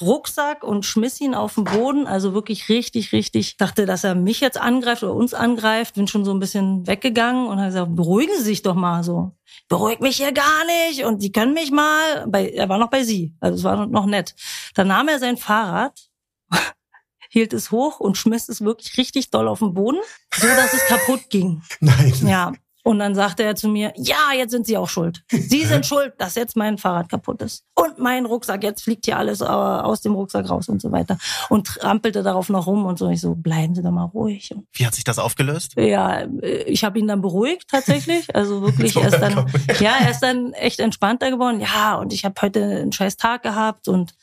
Rucksack 0.00 0.64
und 0.64 0.86
schmiss 0.86 1.20
ihn 1.20 1.34
auf 1.34 1.54
den 1.54 1.64
Boden. 1.64 2.06
Also 2.06 2.32
wirklich 2.32 2.68
richtig, 2.68 3.12
richtig. 3.12 3.58
Dachte, 3.58 3.86
dass 3.86 4.02
er 4.02 4.14
mich 4.14 4.40
jetzt 4.40 4.58
angreift 4.58 5.02
oder 5.02 5.14
uns 5.14 5.34
angreift. 5.34 5.94
Bin 5.94 6.08
schon 6.08 6.24
so 6.24 6.32
ein 6.32 6.40
bisschen 6.40 6.86
weggegangen 6.86 7.46
und 7.46 7.58
habe 7.58 7.66
gesagt, 7.66 7.94
beruhigen 7.94 8.34
Sie 8.38 8.44
sich 8.44 8.62
doch 8.62 8.74
mal 8.74 9.04
so 9.04 9.32
beruhig 9.68 10.00
mich 10.00 10.16
hier 10.16 10.32
gar 10.32 10.64
nicht 10.66 11.04
und 11.04 11.22
die 11.22 11.32
können 11.32 11.54
mich 11.54 11.70
mal. 11.70 12.26
Bei, 12.28 12.50
er 12.50 12.68
war 12.68 12.78
noch 12.78 12.90
bei 12.90 13.04
sie, 13.04 13.34
also 13.40 13.56
es 13.58 13.64
war 13.64 13.86
noch 13.86 14.06
nett. 14.06 14.34
Dann 14.74 14.88
nahm 14.88 15.08
er 15.08 15.18
sein 15.18 15.36
Fahrrad, 15.36 15.98
hielt 17.30 17.52
es 17.52 17.70
hoch 17.70 18.00
und 18.00 18.16
schmiss 18.16 18.48
es 18.48 18.62
wirklich 18.62 18.96
richtig 18.98 19.30
doll 19.30 19.48
auf 19.48 19.60
den 19.60 19.74
Boden, 19.74 20.00
so 20.34 20.46
dass 20.46 20.72
es 20.72 20.84
kaputt 20.86 21.30
ging. 21.30 21.62
Nein. 21.80 22.14
Ja, 22.26 22.52
und 22.84 22.98
dann 22.98 23.14
sagte 23.14 23.44
er 23.44 23.54
zu 23.54 23.68
mir, 23.68 23.92
ja, 23.96 24.32
jetzt 24.36 24.50
sind 24.50 24.66
Sie 24.66 24.76
auch 24.76 24.88
schuld. 24.88 25.22
Sie 25.30 25.64
sind 25.66 25.86
schuld, 25.86 26.14
dass 26.18 26.34
jetzt 26.34 26.56
mein 26.56 26.78
Fahrrad 26.78 27.08
kaputt 27.08 27.40
ist. 27.40 27.64
Und 27.74 27.98
mein 27.98 28.26
Rucksack, 28.26 28.64
jetzt 28.64 28.82
fliegt 28.82 29.04
hier 29.04 29.18
alles 29.18 29.40
äh, 29.40 29.44
aus 29.44 30.00
dem 30.00 30.14
Rucksack 30.14 30.50
raus 30.50 30.68
und 30.68 30.82
so 30.82 30.90
weiter. 30.90 31.16
Und 31.48 31.66
trampelte 31.66 32.24
darauf 32.24 32.48
noch 32.48 32.66
rum 32.66 32.84
und 32.84 32.98
so. 32.98 33.08
Ich 33.08 33.20
so, 33.20 33.34
bleiben 33.36 33.74
Sie 33.74 33.82
doch 33.82 33.92
mal 33.92 34.04
ruhig. 34.04 34.52
Wie 34.72 34.86
hat 34.86 34.94
sich 34.94 35.04
das 35.04 35.20
aufgelöst? 35.20 35.74
Ja, 35.76 36.26
ich 36.42 36.82
habe 36.82 36.98
ihn 36.98 37.06
dann 37.06 37.22
beruhigt 37.22 37.68
tatsächlich. 37.68 38.34
Also 38.34 38.62
wirklich, 38.62 38.96
er 38.96 39.08
ist 39.08 39.20
dann, 39.20 39.46
ja, 39.78 39.94
er 40.00 40.10
ist 40.10 40.20
dann 40.20 40.52
echt 40.54 40.80
entspannter 40.80 41.30
geworden. 41.30 41.60
Ja, 41.60 41.96
und 41.96 42.12
ich 42.12 42.24
habe 42.24 42.34
heute 42.42 42.64
einen 42.64 42.92
scheiß 42.92 43.16
Tag 43.16 43.44
gehabt 43.44 43.86
und 43.86 44.14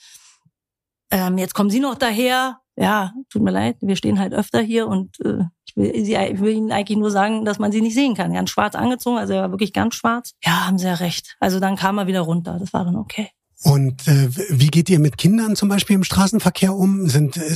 ähm, 1.11 1.37
jetzt 1.37 1.53
kommen 1.53 1.69
Sie 1.69 1.79
noch 1.79 1.95
daher 1.95 2.59
ja, 2.79 3.11
tut 3.29 3.41
mir 3.41 3.51
leid, 3.51 3.75
wir 3.81 3.97
stehen 3.97 4.19
halt 4.19 4.33
öfter 4.33 4.61
hier 4.61 4.87
und 4.87 5.19
äh, 5.19 5.43
ich, 5.69 5.75
will, 5.75 6.05
sie, 6.05 6.15
ich 6.15 6.39
will 6.39 6.53
Ihnen 6.53 6.71
eigentlich 6.71 6.97
nur 6.97 7.11
sagen, 7.11 7.45
dass 7.45 7.59
man 7.59 7.71
sie 7.71 7.81
nicht 7.81 7.93
sehen 7.93 8.15
kann. 8.15 8.33
Ganz 8.33 8.49
schwarz 8.49 8.75
angezogen, 8.75 9.17
also 9.17 9.33
er 9.33 9.41
war 9.43 9.51
wirklich 9.51 9.73
ganz 9.73 9.95
schwarz. 9.95 10.33
Ja, 10.43 10.67
haben 10.67 10.77
Sie 10.77 10.85
ja 10.85 10.95
recht. 10.95 11.35
Also 11.39 11.59
dann 11.59 11.75
kam 11.75 11.97
er 11.97 12.07
wieder 12.07 12.21
runter, 12.21 12.57
das 12.59 12.73
war 12.73 12.85
dann 12.85 12.95
okay. 12.95 13.29
Und 13.63 14.07
äh, 14.07 14.29
wie 14.49 14.67
geht 14.67 14.89
ihr 14.89 14.99
mit 14.99 15.17
Kindern 15.17 15.55
zum 15.55 15.69
Beispiel 15.69 15.95
im 15.95 16.03
Straßenverkehr 16.03 16.73
um? 16.73 17.07
Sind 17.09 17.37
äh, 17.37 17.55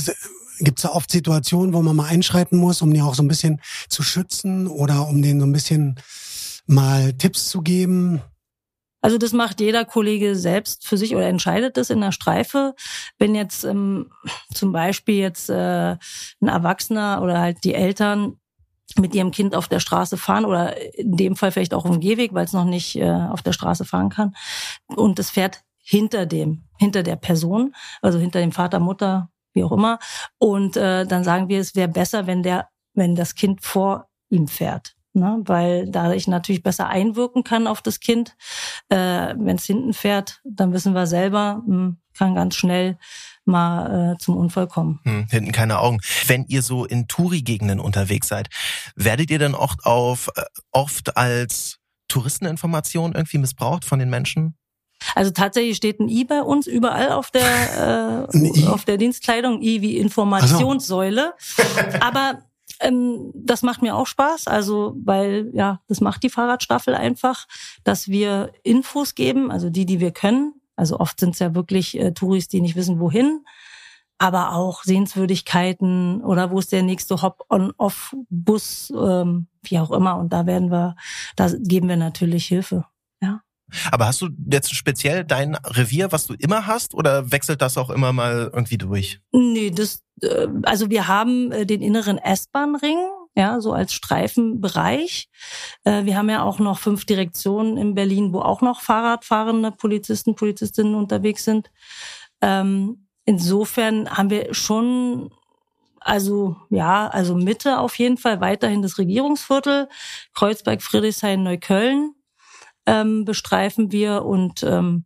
Gibt 0.60 0.78
es 0.78 0.82
da 0.82 0.90
oft 0.90 1.10
Situationen, 1.10 1.74
wo 1.74 1.82
man 1.82 1.96
mal 1.96 2.06
einschreiten 2.06 2.58
muss, 2.58 2.80
um 2.80 2.92
die 2.94 3.02
auch 3.02 3.14
so 3.14 3.22
ein 3.22 3.28
bisschen 3.28 3.60
zu 3.88 4.02
schützen 4.02 4.68
oder 4.68 5.08
um 5.08 5.20
denen 5.20 5.40
so 5.40 5.46
ein 5.46 5.52
bisschen 5.52 5.96
mal 6.66 7.12
Tipps 7.14 7.48
zu 7.48 7.62
geben? 7.62 8.20
Also 9.04 9.18
das 9.18 9.34
macht 9.34 9.60
jeder 9.60 9.84
Kollege 9.84 10.34
selbst 10.34 10.86
für 10.86 10.96
sich 10.96 11.14
oder 11.14 11.28
entscheidet 11.28 11.76
das 11.76 11.90
in 11.90 12.00
der 12.00 12.10
Streife. 12.10 12.74
Wenn 13.18 13.34
jetzt 13.34 13.62
ähm, 13.62 14.10
zum 14.54 14.72
Beispiel 14.72 15.16
jetzt 15.16 15.50
äh, 15.50 15.96
ein 16.40 16.48
Erwachsener 16.48 17.20
oder 17.22 17.38
halt 17.38 17.64
die 17.64 17.74
Eltern 17.74 18.38
mit 18.98 19.14
ihrem 19.14 19.30
Kind 19.30 19.54
auf 19.54 19.68
der 19.68 19.80
Straße 19.80 20.16
fahren 20.16 20.46
oder 20.46 20.80
in 20.98 21.18
dem 21.18 21.36
Fall 21.36 21.52
vielleicht 21.52 21.74
auch 21.74 21.84
im 21.84 22.00
Gehweg, 22.00 22.32
weil 22.32 22.46
es 22.46 22.54
noch 22.54 22.64
nicht 22.64 22.96
äh, 22.96 23.10
auf 23.10 23.42
der 23.42 23.52
Straße 23.52 23.84
fahren 23.84 24.08
kann 24.08 24.34
und 24.86 25.18
es 25.18 25.28
fährt 25.28 25.60
hinter 25.82 26.24
dem, 26.24 26.64
hinter 26.78 27.02
der 27.02 27.16
Person, 27.16 27.74
also 28.00 28.18
hinter 28.18 28.40
dem 28.40 28.52
Vater, 28.52 28.80
Mutter, 28.80 29.28
wie 29.52 29.64
auch 29.64 29.72
immer. 29.72 29.98
Und 30.38 30.78
äh, 30.78 31.04
dann 31.04 31.24
sagen 31.24 31.50
wir, 31.50 31.60
es 31.60 31.74
wäre 31.74 31.88
besser, 31.88 32.26
wenn 32.26 32.42
der, 32.42 32.70
wenn 32.94 33.14
das 33.14 33.34
Kind 33.34 33.60
vor 33.60 34.08
ihm 34.30 34.48
fährt 34.48 34.96
ne? 35.14 35.40
weil 35.44 35.88
da 35.88 36.12
ich 36.12 36.28
natürlich 36.28 36.62
besser 36.62 36.88
einwirken 36.88 37.44
kann 37.44 37.66
auf 37.66 37.82
das 37.82 38.00
Kind. 38.00 38.36
Äh, 38.88 39.34
Wenn 39.36 39.56
es 39.56 39.64
hinten 39.64 39.92
fährt, 39.92 40.40
dann 40.44 40.72
wissen 40.72 40.94
wir 40.94 41.06
selber, 41.06 41.62
mh, 41.66 41.74
hm, 41.74 41.96
kann 42.16 42.34
ganz 42.34 42.54
schnell 42.54 42.98
mal 43.44 44.14
äh, 44.14 44.18
zum 44.18 44.36
Unfall 44.36 44.66
kommen. 44.66 45.00
Hm, 45.04 45.26
hinten 45.30 45.52
keine 45.52 45.78
Augen. 45.78 46.00
Wenn 46.26 46.44
ihr 46.46 46.62
so 46.62 46.84
in 46.84 47.08
Touri-Gegenden 47.08 47.80
unterwegs 47.80 48.28
seid, 48.28 48.48
werdet 48.96 49.30
ihr 49.30 49.38
dann 49.38 49.54
oft 49.54 49.84
auf 49.84 50.30
äh, 50.36 50.42
oft 50.70 51.16
als 51.16 51.78
Touristeninformation 52.08 53.12
irgendwie 53.12 53.38
missbraucht 53.38 53.84
von 53.84 53.98
den 53.98 54.10
Menschen? 54.10 54.56
Also 55.14 55.30
tatsächlich 55.32 55.76
steht 55.76 56.00
ein 56.00 56.08
I 56.08 56.24
bei 56.24 56.40
uns 56.40 56.66
überall 56.66 57.12
auf 57.12 57.30
der 57.30 58.28
äh, 58.32 58.66
auf 58.66 58.84
der 58.84 58.96
Dienstkleidung, 58.96 59.60
I 59.60 59.82
wie 59.82 59.98
Informationssäule. 59.98 61.34
Aber 62.00 62.38
ähm, 62.80 63.32
das 63.34 63.62
macht 63.62 63.82
mir 63.82 63.94
auch 63.94 64.06
Spaß, 64.06 64.46
also 64.46 64.94
weil 65.04 65.50
ja, 65.54 65.80
das 65.88 66.00
macht 66.00 66.22
die 66.22 66.30
Fahrradstaffel 66.30 66.94
einfach, 66.94 67.46
dass 67.84 68.08
wir 68.08 68.52
Infos 68.62 69.14
geben, 69.14 69.50
also 69.50 69.70
die, 69.70 69.86
die 69.86 70.00
wir 70.00 70.10
können. 70.10 70.54
Also 70.76 70.98
oft 70.98 71.20
sind 71.20 71.30
es 71.30 71.38
ja 71.38 71.54
wirklich 71.54 71.98
äh, 71.98 72.12
Touris, 72.12 72.48
die 72.48 72.60
nicht 72.60 72.76
wissen, 72.76 72.98
wohin, 72.98 73.44
aber 74.18 74.54
auch 74.54 74.82
Sehenswürdigkeiten 74.82 76.22
oder 76.22 76.50
wo 76.50 76.58
ist 76.58 76.72
der 76.72 76.82
nächste 76.82 77.22
Hop-on-Off-Bus, 77.22 78.92
ähm, 78.96 79.46
wie 79.62 79.78
auch 79.78 79.90
immer. 79.90 80.16
Und 80.16 80.32
da 80.32 80.46
werden 80.46 80.70
wir, 80.70 80.96
da 81.36 81.48
geben 81.48 81.88
wir 81.88 81.96
natürlich 81.96 82.46
Hilfe. 82.46 82.86
Aber 83.90 84.06
hast 84.06 84.20
du 84.20 84.28
jetzt 84.50 84.74
speziell 84.74 85.24
dein 85.24 85.56
Revier, 85.56 86.12
was 86.12 86.26
du 86.26 86.34
immer 86.34 86.66
hast, 86.66 86.94
oder 86.94 87.32
wechselt 87.32 87.62
das 87.62 87.78
auch 87.78 87.90
immer 87.90 88.12
mal 88.12 88.50
irgendwie 88.52 88.78
durch? 88.78 89.20
Nee, 89.32 89.70
das, 89.70 90.02
äh, 90.22 90.46
also 90.64 90.90
wir 90.90 91.08
haben 91.08 91.52
äh, 91.52 91.66
den 91.66 91.82
inneren 91.82 92.18
S-Bahn-Ring, 92.18 92.98
ja, 93.36 93.60
so 93.60 93.72
als 93.72 93.92
Streifenbereich. 93.92 95.28
Äh, 95.84 96.04
wir 96.04 96.16
haben 96.16 96.30
ja 96.30 96.42
auch 96.42 96.58
noch 96.58 96.78
fünf 96.78 97.04
Direktionen 97.04 97.76
in 97.76 97.94
Berlin, 97.94 98.32
wo 98.32 98.40
auch 98.40 98.60
noch 98.60 98.80
Fahrradfahrende 98.80 99.72
Polizisten, 99.72 100.34
Polizistinnen 100.34 100.94
unterwegs 100.94 101.44
sind. 101.44 101.70
Ähm, 102.40 103.08
insofern 103.24 104.08
haben 104.10 104.30
wir 104.30 104.54
schon 104.54 105.30
also 106.04 106.56
ja, 106.68 107.08
also 107.08 107.34
Mitte 107.34 107.78
auf 107.78 107.98
jeden 107.98 108.18
Fall 108.18 108.42
weiterhin 108.42 108.82
das 108.82 108.98
Regierungsviertel, 108.98 109.88
Kreuzberg, 110.34 110.82
Friedrichshain, 110.82 111.42
Neukölln 111.42 112.14
ähm, 112.86 113.24
bestreifen 113.24 113.92
wir 113.92 114.24
und 114.24 114.62
ähm, 114.62 115.04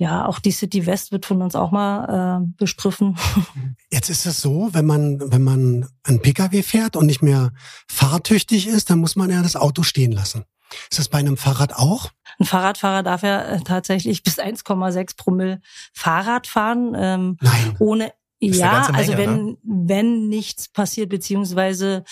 ja, 0.00 0.24
auch 0.24 0.38
die 0.38 0.50
City 0.50 0.86
West 0.86 1.12
wird 1.12 1.26
von 1.26 1.42
uns 1.42 1.54
auch 1.54 1.72
mal 1.72 2.40
äh, 2.40 2.54
bestriffen. 2.56 3.18
Jetzt 3.90 4.08
ist 4.08 4.24
es 4.24 4.40
so, 4.40 4.70
wenn 4.72 4.86
man, 4.86 5.20
wenn 5.30 5.42
man 5.42 5.88
ein 6.04 6.22
Pkw 6.22 6.62
fährt 6.62 6.96
und 6.96 7.04
nicht 7.04 7.22
mehr 7.22 7.52
fahrtüchtig 7.86 8.66
ist, 8.66 8.88
dann 8.88 8.98
muss 8.98 9.14
man 9.14 9.28
ja 9.28 9.42
das 9.42 9.56
Auto 9.56 9.82
stehen 9.82 10.12
lassen. 10.12 10.46
Ist 10.90 10.98
das 10.98 11.08
bei 11.08 11.18
einem 11.18 11.36
Fahrrad 11.36 11.74
auch? 11.74 12.10
Ein 12.38 12.46
Fahrradfahrer 12.46 13.02
darf 13.02 13.22
ja 13.22 13.42
äh, 13.42 13.60
tatsächlich 13.60 14.22
bis 14.22 14.38
1,6 14.38 15.16
Promille 15.16 15.60
Fahrrad 15.92 16.46
fahren. 16.46 16.94
Ähm, 16.96 17.36
Nein. 17.42 17.76
Ohne 17.78 18.12
ja, 18.40 18.82
Menge, 18.82 18.94
also 18.94 19.16
wenn 19.16 19.44
ne? 19.44 19.56
wenn 19.62 20.28
nichts 20.28 20.68
passiert 20.68 21.10
beziehungsweise 21.10 22.04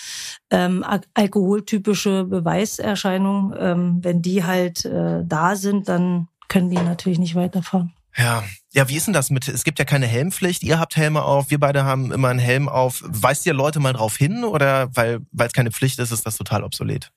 ähm, 0.51 0.85
alkoholtypische 1.13 2.25
Beweiserscheinungen, 2.25 3.55
ähm, 3.59 3.99
wenn 4.03 4.21
die 4.21 4.43
halt 4.43 4.85
äh, 4.85 5.23
da 5.25 5.55
sind, 5.55 5.89
dann 5.89 6.27
können 6.47 6.69
die 6.69 6.77
natürlich 6.77 7.19
nicht 7.19 7.35
weiterfahren. 7.35 7.93
Ja, 8.17 8.43
ja, 8.73 8.89
wie 8.89 8.95
ist 8.95 9.07
denn 9.07 9.13
das 9.13 9.29
mit? 9.29 9.47
Es 9.47 9.63
gibt 9.63 9.79
ja 9.79 9.85
keine 9.85 10.05
Helmpflicht. 10.05 10.63
Ihr 10.63 10.79
habt 10.79 10.97
Helme 10.97 11.23
auf, 11.23 11.49
wir 11.51 11.59
beide 11.59 11.85
haben 11.85 12.11
immer 12.11 12.27
einen 12.29 12.39
Helm 12.39 12.67
auf. 12.67 13.03
Weist 13.05 13.45
ihr 13.45 13.53
Leute 13.53 13.79
mal 13.79 13.93
drauf 13.93 14.17
hin 14.17 14.43
oder 14.43 14.89
weil 14.95 15.21
weil 15.31 15.47
es 15.47 15.53
keine 15.53 15.71
Pflicht 15.71 15.99
ist, 15.99 16.11
ist 16.11 16.25
das 16.25 16.37
total 16.37 16.63
obsolet? 16.63 17.11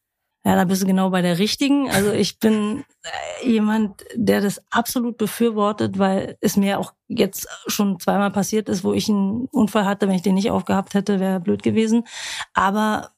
Ja, 0.44 0.56
da 0.56 0.64
bist 0.64 0.82
du 0.82 0.86
genau 0.86 1.10
bei 1.10 1.22
der 1.22 1.38
richtigen. 1.38 1.88
Also 1.88 2.10
ich 2.10 2.40
bin 2.40 2.84
äh, 3.04 3.48
jemand, 3.48 4.04
der 4.14 4.40
das 4.40 4.60
absolut 4.70 5.16
befürwortet, 5.16 5.98
weil 6.00 6.36
es 6.40 6.56
mir 6.56 6.80
auch 6.80 6.94
jetzt 7.06 7.46
schon 7.68 8.00
zweimal 8.00 8.32
passiert 8.32 8.68
ist, 8.68 8.82
wo 8.82 8.92
ich 8.92 9.08
einen 9.08 9.46
Unfall 9.52 9.84
hatte. 9.84 10.08
Wenn 10.08 10.16
ich 10.16 10.22
den 10.22 10.34
nicht 10.34 10.50
aufgehabt 10.50 10.94
hätte, 10.94 11.20
wäre 11.20 11.38
blöd 11.38 11.62
gewesen. 11.62 12.04
Aber 12.54 13.12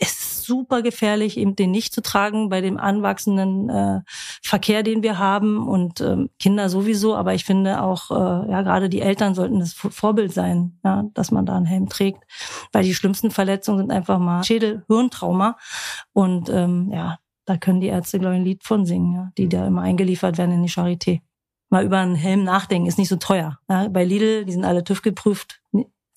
es 0.00 0.12
ist 0.12 0.44
super 0.44 0.82
gefährlich, 0.82 1.36
eben 1.36 1.56
den 1.56 1.70
nicht 1.70 1.92
zu 1.92 2.02
tragen 2.02 2.48
bei 2.48 2.60
dem 2.60 2.78
anwachsenden 2.78 3.68
äh, 3.68 4.00
Verkehr, 4.42 4.82
den 4.82 5.02
wir 5.02 5.18
haben 5.18 5.66
und 5.66 6.00
ähm, 6.00 6.30
Kinder 6.38 6.68
sowieso. 6.68 7.16
Aber 7.16 7.34
ich 7.34 7.44
finde 7.44 7.82
auch, 7.82 8.10
äh, 8.10 8.50
ja, 8.50 8.62
gerade 8.62 8.88
die 8.88 9.00
Eltern 9.00 9.34
sollten 9.34 9.58
das 9.58 9.72
Vorbild 9.72 10.32
sein, 10.32 10.78
ja, 10.84 11.04
dass 11.14 11.30
man 11.30 11.46
da 11.46 11.56
einen 11.56 11.66
Helm 11.66 11.88
trägt, 11.88 12.22
weil 12.72 12.84
die 12.84 12.94
schlimmsten 12.94 13.30
Verletzungen 13.30 13.78
sind 13.78 13.90
einfach 13.90 14.18
mal 14.18 14.44
Schädel-Hirntrauma 14.44 15.56
und 16.12 16.48
ähm, 16.48 16.90
ja, 16.92 17.18
da 17.44 17.56
können 17.56 17.80
die 17.80 17.88
Ärzte, 17.88 18.18
glaube 18.18 18.34
ich, 18.34 18.40
ein 18.40 18.44
Lied 18.44 18.64
von 18.64 18.86
singen, 18.86 19.14
ja, 19.14 19.30
die 19.38 19.48
da 19.48 19.66
immer 19.66 19.82
eingeliefert 19.82 20.38
werden 20.38 20.52
in 20.52 20.62
die 20.62 20.70
Charité. 20.70 21.20
mal 21.70 21.84
über 21.84 21.98
einen 21.98 22.16
Helm 22.16 22.44
nachdenken, 22.44 22.88
ist 22.88 22.98
nicht 22.98 23.08
so 23.08 23.16
teuer. 23.16 23.58
Ja, 23.68 23.88
bei 23.88 24.04
Lidl, 24.04 24.44
die 24.44 24.52
sind 24.52 24.64
alle 24.64 24.84
TÜV 24.84 25.02
geprüft, 25.02 25.60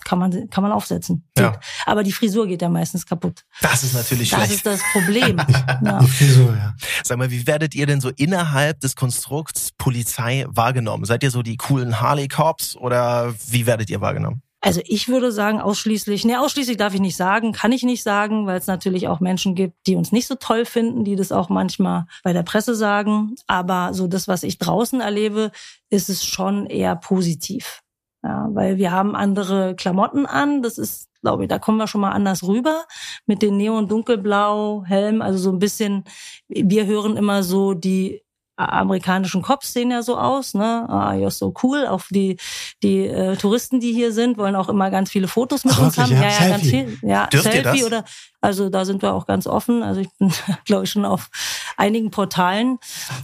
kann 0.05 0.19
man, 0.19 0.49
kann 0.49 0.61
man 0.61 0.71
aufsetzen. 0.71 1.27
Ja. 1.37 1.59
Aber 1.85 2.03
die 2.03 2.11
Frisur 2.11 2.47
geht 2.47 2.61
ja 2.61 2.69
meistens 2.69 3.05
kaputt. 3.05 3.45
Das 3.61 3.83
ist 3.83 3.93
natürlich 3.93 4.29
das 4.29 4.45
schlecht. 4.45 4.65
Das 4.65 4.75
ist 4.75 4.83
das 4.83 4.91
Problem. 4.93 5.37
ja. 5.85 5.99
Die 5.99 6.07
Frisur, 6.07 6.55
ja. 6.55 6.73
Sag 7.03 7.17
mal, 7.17 7.31
wie 7.31 7.47
werdet 7.47 7.75
ihr 7.75 7.85
denn 7.85 8.01
so 8.01 8.09
innerhalb 8.09 8.79
des 8.79 8.95
Konstrukts 8.95 9.71
Polizei 9.77 10.45
wahrgenommen? 10.49 11.05
Seid 11.05 11.23
ihr 11.23 11.31
so 11.31 11.41
die 11.41 11.57
coolen 11.57 11.99
Harley-Cops 11.99 12.75
oder 12.75 13.33
wie 13.47 13.65
werdet 13.65 13.89
ihr 13.89 14.01
wahrgenommen? 14.01 14.41
Also 14.61 14.81
ich 14.85 15.07
würde 15.07 15.31
sagen, 15.31 15.61
ausschließlich, 15.61 16.25
nee, 16.25 16.35
ausschließlich 16.35 16.75
darf 16.75 16.93
ich 16.93 16.99
nicht 16.99 17.15
sagen, 17.15 17.53
kann 17.53 17.71
ich 17.71 17.83
nicht 17.83 18.03
sagen, 18.03 18.45
weil 18.45 18.57
es 18.57 18.67
natürlich 18.67 19.07
auch 19.07 19.21
Menschen 19.21 19.55
gibt, 19.55 19.75
die 19.87 19.95
uns 19.95 20.11
nicht 20.11 20.27
so 20.27 20.35
toll 20.35 20.65
finden, 20.65 21.05
die 21.05 21.15
das 21.15 21.31
auch 21.31 21.47
manchmal 21.47 22.07
bei 22.23 22.33
der 22.33 22.43
Presse 22.43 22.75
sagen. 22.75 23.35
Aber 23.47 23.93
so 23.93 24.07
das, 24.07 24.27
was 24.27 24.43
ich 24.43 24.57
draußen 24.57 24.99
erlebe, 24.99 25.51
ist 25.89 26.09
es 26.09 26.25
schon 26.25 26.65
eher 26.65 26.97
positiv. 26.97 27.81
Ja, 28.23 28.49
weil 28.51 28.77
wir 28.77 28.91
haben 28.91 29.15
andere 29.15 29.75
Klamotten 29.75 30.25
an. 30.25 30.61
Das 30.61 30.77
ist, 30.77 31.09
glaube 31.21 31.43
ich, 31.43 31.49
da 31.49 31.59
kommen 31.59 31.77
wir 31.77 31.87
schon 31.87 32.01
mal 32.01 32.11
anders 32.11 32.43
rüber 32.43 32.85
mit 33.25 33.41
den 33.41 33.57
Neon 33.57 33.87
dunkelblau 33.87 34.83
Helm. 34.85 35.21
Also 35.21 35.39
so 35.39 35.51
ein 35.51 35.59
bisschen. 35.59 36.03
Wir 36.47 36.85
hören 36.85 37.15
immer 37.15 37.43
so 37.43 37.73
die 37.73 38.21
amerikanischen 38.59 39.41
Cops 39.41 39.71
sehen 39.71 39.91
ja 39.91 40.01
so 40.03 40.17
aus, 40.17 40.53
ne? 40.53 40.85
Ah, 40.89 41.13
you're 41.13 41.31
so 41.31 41.53
cool. 41.63 41.87
Auch 41.87 42.03
die 42.09 42.37
die 42.83 43.07
äh, 43.07 43.37
Touristen, 43.37 43.79
die 43.79 43.93
hier 43.93 44.11
sind, 44.11 44.37
wollen 44.37 44.55
auch 44.55 44.69
immer 44.69 44.91
ganz 44.91 45.09
viele 45.09 45.27
Fotos 45.27 45.63
mit 45.63 45.75
Ach, 45.77 45.83
uns 45.83 45.97
wirklich, 45.97 46.19
haben. 46.19 46.23
Ja, 46.23 46.29
ja, 46.29 46.43
ja 46.43 46.49
ganz 46.49 46.63
viel. 46.63 46.99
Ja, 47.01 47.27
Dürft 47.27 47.51
Selfie 47.51 47.85
oder 47.85 48.03
also 48.41 48.69
da 48.69 48.83
sind 48.85 49.01
wir 49.01 49.13
auch 49.13 49.25
ganz 49.25 49.47
offen. 49.47 49.81
Also 49.81 50.01
ich 50.01 50.09
bin, 50.17 50.31
glaube 50.65 50.83
ich, 50.83 50.91
schon 50.91 51.05
auf 51.05 51.29
einigen 51.77 52.11
Portalen 52.11 52.79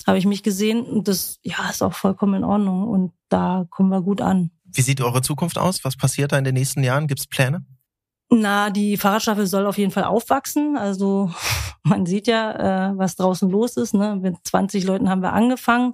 habe 0.07 0.17
ich 0.17 0.25
mich 0.25 0.41
gesehen 0.41 0.83
und 0.83 1.07
das 1.07 1.39
ja 1.43 1.69
ist 1.69 1.83
auch 1.83 1.93
vollkommen 1.93 2.35
in 2.35 2.43
Ordnung 2.45 2.87
und 2.87 3.11
da 3.27 3.65
kommen 3.69 3.89
wir 3.89 4.01
gut 4.01 4.21
an. 4.21 4.51
Wie 4.75 4.81
sieht 4.81 5.01
eure 5.01 5.21
Zukunft 5.21 5.57
aus? 5.57 5.83
Was 5.83 5.95
passiert 5.95 6.31
da 6.31 6.37
in 6.37 6.43
den 6.43 6.53
nächsten 6.53 6.83
Jahren? 6.83 7.07
Gibt 7.07 7.21
es 7.21 7.27
Pläne? 7.27 7.65
Na, 8.29 8.71
die 8.71 8.97
Fahrradstaffel 8.97 9.45
soll 9.45 9.67
auf 9.67 9.77
jeden 9.77 9.91
Fall 9.91 10.03
aufwachsen. 10.03 10.77
Also 10.77 11.31
man 11.83 12.05
sieht 12.05 12.27
ja, 12.27 12.89
äh, 12.91 12.97
was 12.97 13.15
draußen 13.15 13.49
los 13.49 13.77
ist. 13.77 13.93
Ne? 13.93 14.15
Mit 14.15 14.37
20 14.43 14.83
Leuten 14.83 15.09
haben 15.09 15.21
wir 15.21 15.33
angefangen. 15.33 15.93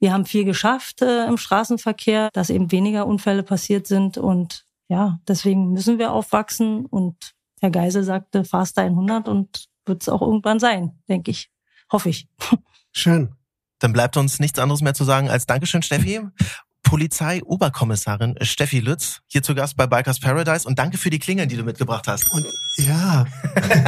Wir 0.00 0.12
haben 0.12 0.26
viel 0.26 0.44
geschafft 0.44 1.02
äh, 1.02 1.26
im 1.26 1.38
Straßenverkehr, 1.38 2.30
dass 2.32 2.50
eben 2.50 2.72
weniger 2.72 3.06
Unfälle 3.06 3.42
passiert 3.42 3.86
sind. 3.86 4.18
Und 4.18 4.66
ja, 4.88 5.20
deswegen 5.28 5.72
müssen 5.72 5.98
wir 5.98 6.12
aufwachsen. 6.12 6.84
Und 6.86 7.34
Herr 7.60 7.70
Geisel 7.70 8.02
sagte, 8.02 8.44
faster 8.44 8.82
100 8.82 9.28
und 9.28 9.68
wird 9.86 10.02
es 10.02 10.08
auch 10.08 10.20
irgendwann 10.22 10.60
sein, 10.60 10.98
denke 11.08 11.30
ich. 11.30 11.50
Hoffe 11.90 12.10
ich. 12.10 12.28
Schön. 12.92 13.34
Dann 13.78 13.92
bleibt 13.92 14.16
uns 14.16 14.40
nichts 14.40 14.58
anderes 14.58 14.80
mehr 14.80 14.94
zu 14.94 15.04
sagen 15.04 15.30
als 15.30 15.46
Dankeschön, 15.46 15.82
Steffi. 15.82 16.20
Polizei-Oberkommissarin 16.88 18.36
Steffi 18.40 18.80
Lütz 18.80 19.20
hier 19.26 19.42
zu 19.42 19.54
Gast 19.54 19.76
bei 19.76 19.86
Bikers 19.86 20.20
Paradise 20.20 20.66
und 20.66 20.78
danke 20.78 20.96
für 20.96 21.10
die 21.10 21.18
Klingeln, 21.18 21.46
die 21.50 21.56
du 21.58 21.62
mitgebracht 21.62 22.08
hast. 22.08 22.32
Und 22.32 22.46
ja. 22.78 23.26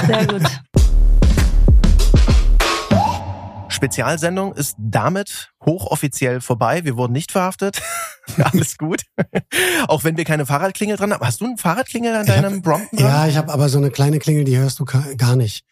Sehr 0.06 0.26
gut. 0.26 0.42
Spezialsendung 3.70 4.52
ist 4.52 4.76
damit 4.78 5.50
hochoffiziell 5.64 6.42
vorbei. 6.42 6.84
Wir 6.84 6.98
wurden 6.98 7.14
nicht 7.14 7.32
verhaftet. 7.32 7.80
Alles 8.36 8.76
gut. 8.76 9.04
Auch 9.88 10.04
wenn 10.04 10.18
wir 10.18 10.26
keine 10.26 10.44
Fahrradklingel 10.44 10.98
dran 10.98 11.14
haben. 11.14 11.26
Hast 11.26 11.40
du 11.40 11.46
einen 11.46 11.56
Fahrradklingel 11.56 12.14
an 12.14 12.26
deinem 12.26 12.56
hab, 12.56 12.62
Brompton 12.62 12.98
dran? 12.98 13.08
Ja, 13.08 13.26
ich 13.26 13.38
habe 13.38 13.50
aber 13.50 13.70
so 13.70 13.78
eine 13.78 13.90
kleine 13.90 14.18
Klingel, 14.18 14.44
die 14.44 14.58
hörst 14.58 14.78
du 14.78 14.84
gar 14.84 15.36
nicht. 15.36 15.64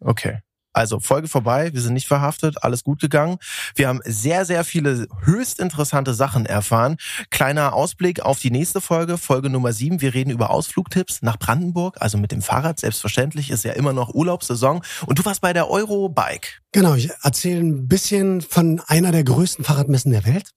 Okay. 0.00 0.40
Also 0.72 1.00
Folge 1.00 1.28
vorbei, 1.28 1.72
wir 1.72 1.80
sind 1.80 1.94
nicht 1.94 2.08
verhaftet, 2.08 2.62
alles 2.62 2.82
gut 2.82 3.00
gegangen. 3.00 3.38
Wir 3.74 3.88
haben 3.88 4.00
sehr, 4.04 4.44
sehr 4.44 4.64
viele 4.64 5.06
höchst 5.24 5.60
interessante 5.60 6.14
Sachen 6.14 6.46
erfahren. 6.46 6.96
Kleiner 7.30 7.74
Ausblick 7.74 8.20
auf 8.20 8.38
die 8.38 8.50
nächste 8.50 8.80
Folge, 8.80 9.18
Folge 9.18 9.50
Nummer 9.50 9.72
sieben. 9.72 10.00
Wir 10.00 10.14
reden 10.14 10.30
über 10.30 10.50
Ausflugtipps 10.50 11.22
nach 11.22 11.38
Brandenburg, 11.38 11.96
also 12.00 12.16
mit 12.16 12.32
dem 12.32 12.42
Fahrrad. 12.42 12.80
Selbstverständlich 12.80 13.50
ist 13.50 13.64
ja 13.64 13.72
immer 13.72 13.92
noch 13.92 14.14
Urlaubssaison. 14.14 14.82
Und 15.06 15.18
du 15.18 15.24
warst 15.24 15.42
bei 15.42 15.52
der 15.52 15.68
Eurobike. 15.68 16.60
Genau, 16.72 16.94
ich 16.94 17.10
erzähle 17.22 17.60
ein 17.60 17.88
bisschen 17.88 18.40
von 18.40 18.80
einer 18.86 19.12
der 19.12 19.24
größten 19.24 19.64
Fahrradmessen 19.64 20.12
der 20.12 20.24
Welt. 20.24 20.52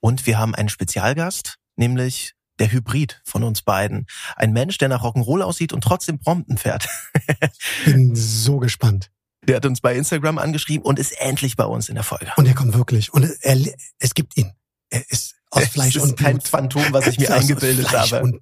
Und 0.00 0.26
wir 0.26 0.38
haben 0.38 0.54
einen 0.54 0.68
Spezialgast, 0.68 1.56
nämlich 1.76 2.34
der 2.58 2.70
Hybrid 2.70 3.20
von 3.24 3.42
uns 3.42 3.62
beiden. 3.62 4.06
Ein 4.36 4.52
Mensch, 4.52 4.78
der 4.78 4.88
nach 4.88 5.02
Rock'n'Roll 5.02 5.42
aussieht 5.42 5.72
und 5.72 5.82
trotzdem 5.82 6.18
Brompton 6.18 6.58
fährt. 6.58 6.88
Bin 7.84 8.14
so 8.14 8.58
gespannt. 8.58 9.10
Der 9.46 9.56
hat 9.56 9.66
uns 9.66 9.80
bei 9.80 9.94
Instagram 9.94 10.38
angeschrieben 10.38 10.84
und 10.84 10.98
ist 10.98 11.12
endlich 11.20 11.56
bei 11.56 11.64
uns 11.64 11.88
in 11.88 11.94
der 11.94 12.04
Folge. 12.04 12.32
Und 12.36 12.46
er 12.46 12.54
kommt 12.54 12.74
wirklich. 12.74 13.12
Und 13.12 13.28
er, 13.40 13.58
es 13.98 14.14
gibt 14.14 14.36
ihn. 14.36 14.52
Er 14.90 15.02
ist 15.10 15.34
aus 15.50 15.68
Fleisch 15.68 15.96
es 15.96 16.02
ist 16.02 16.10
und 16.10 16.18
kein 16.18 16.40
Phantom, 16.40 16.84
was 16.90 17.06
ich 17.06 17.18
mir 17.18 17.32
eingebildet 17.34 17.92
habe. 17.92 18.22
Und 18.22 18.40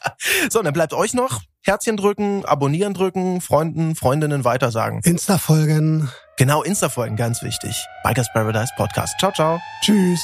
so, 0.50 0.62
dann 0.62 0.72
bleibt 0.72 0.92
euch 0.92 1.14
noch 1.14 1.42
Herzchen 1.62 1.96
drücken, 1.96 2.44
abonnieren 2.44 2.94
drücken, 2.94 3.40
Freunden, 3.40 3.96
Freundinnen 3.96 4.44
weitersagen. 4.44 5.00
Insta 5.02 5.38
folgen. 5.38 6.10
Genau, 6.36 6.62
Insta 6.62 6.88
folgen, 6.88 7.16
ganz 7.16 7.42
wichtig. 7.42 7.76
Bikers 8.02 8.26
Paradise 8.32 8.72
Podcast. 8.76 9.14
Ciao, 9.18 9.32
ciao. 9.32 9.60
Tschüss. 9.82 10.20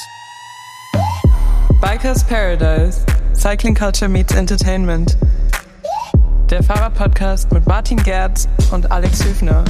Bikers 1.79 2.23
Paradise. 2.23 2.99
Cycling 3.33 3.73
Culture 3.73 4.09
meets 4.09 4.33
Entertainment. 4.33 5.17
Der 6.51 6.61
Fahrradpodcast 6.61 7.53
mit 7.53 7.65
Martin 7.65 7.95
Gerz 8.03 8.49
und 8.71 8.91
Alex 8.91 9.23
Hüfner. 9.23 9.63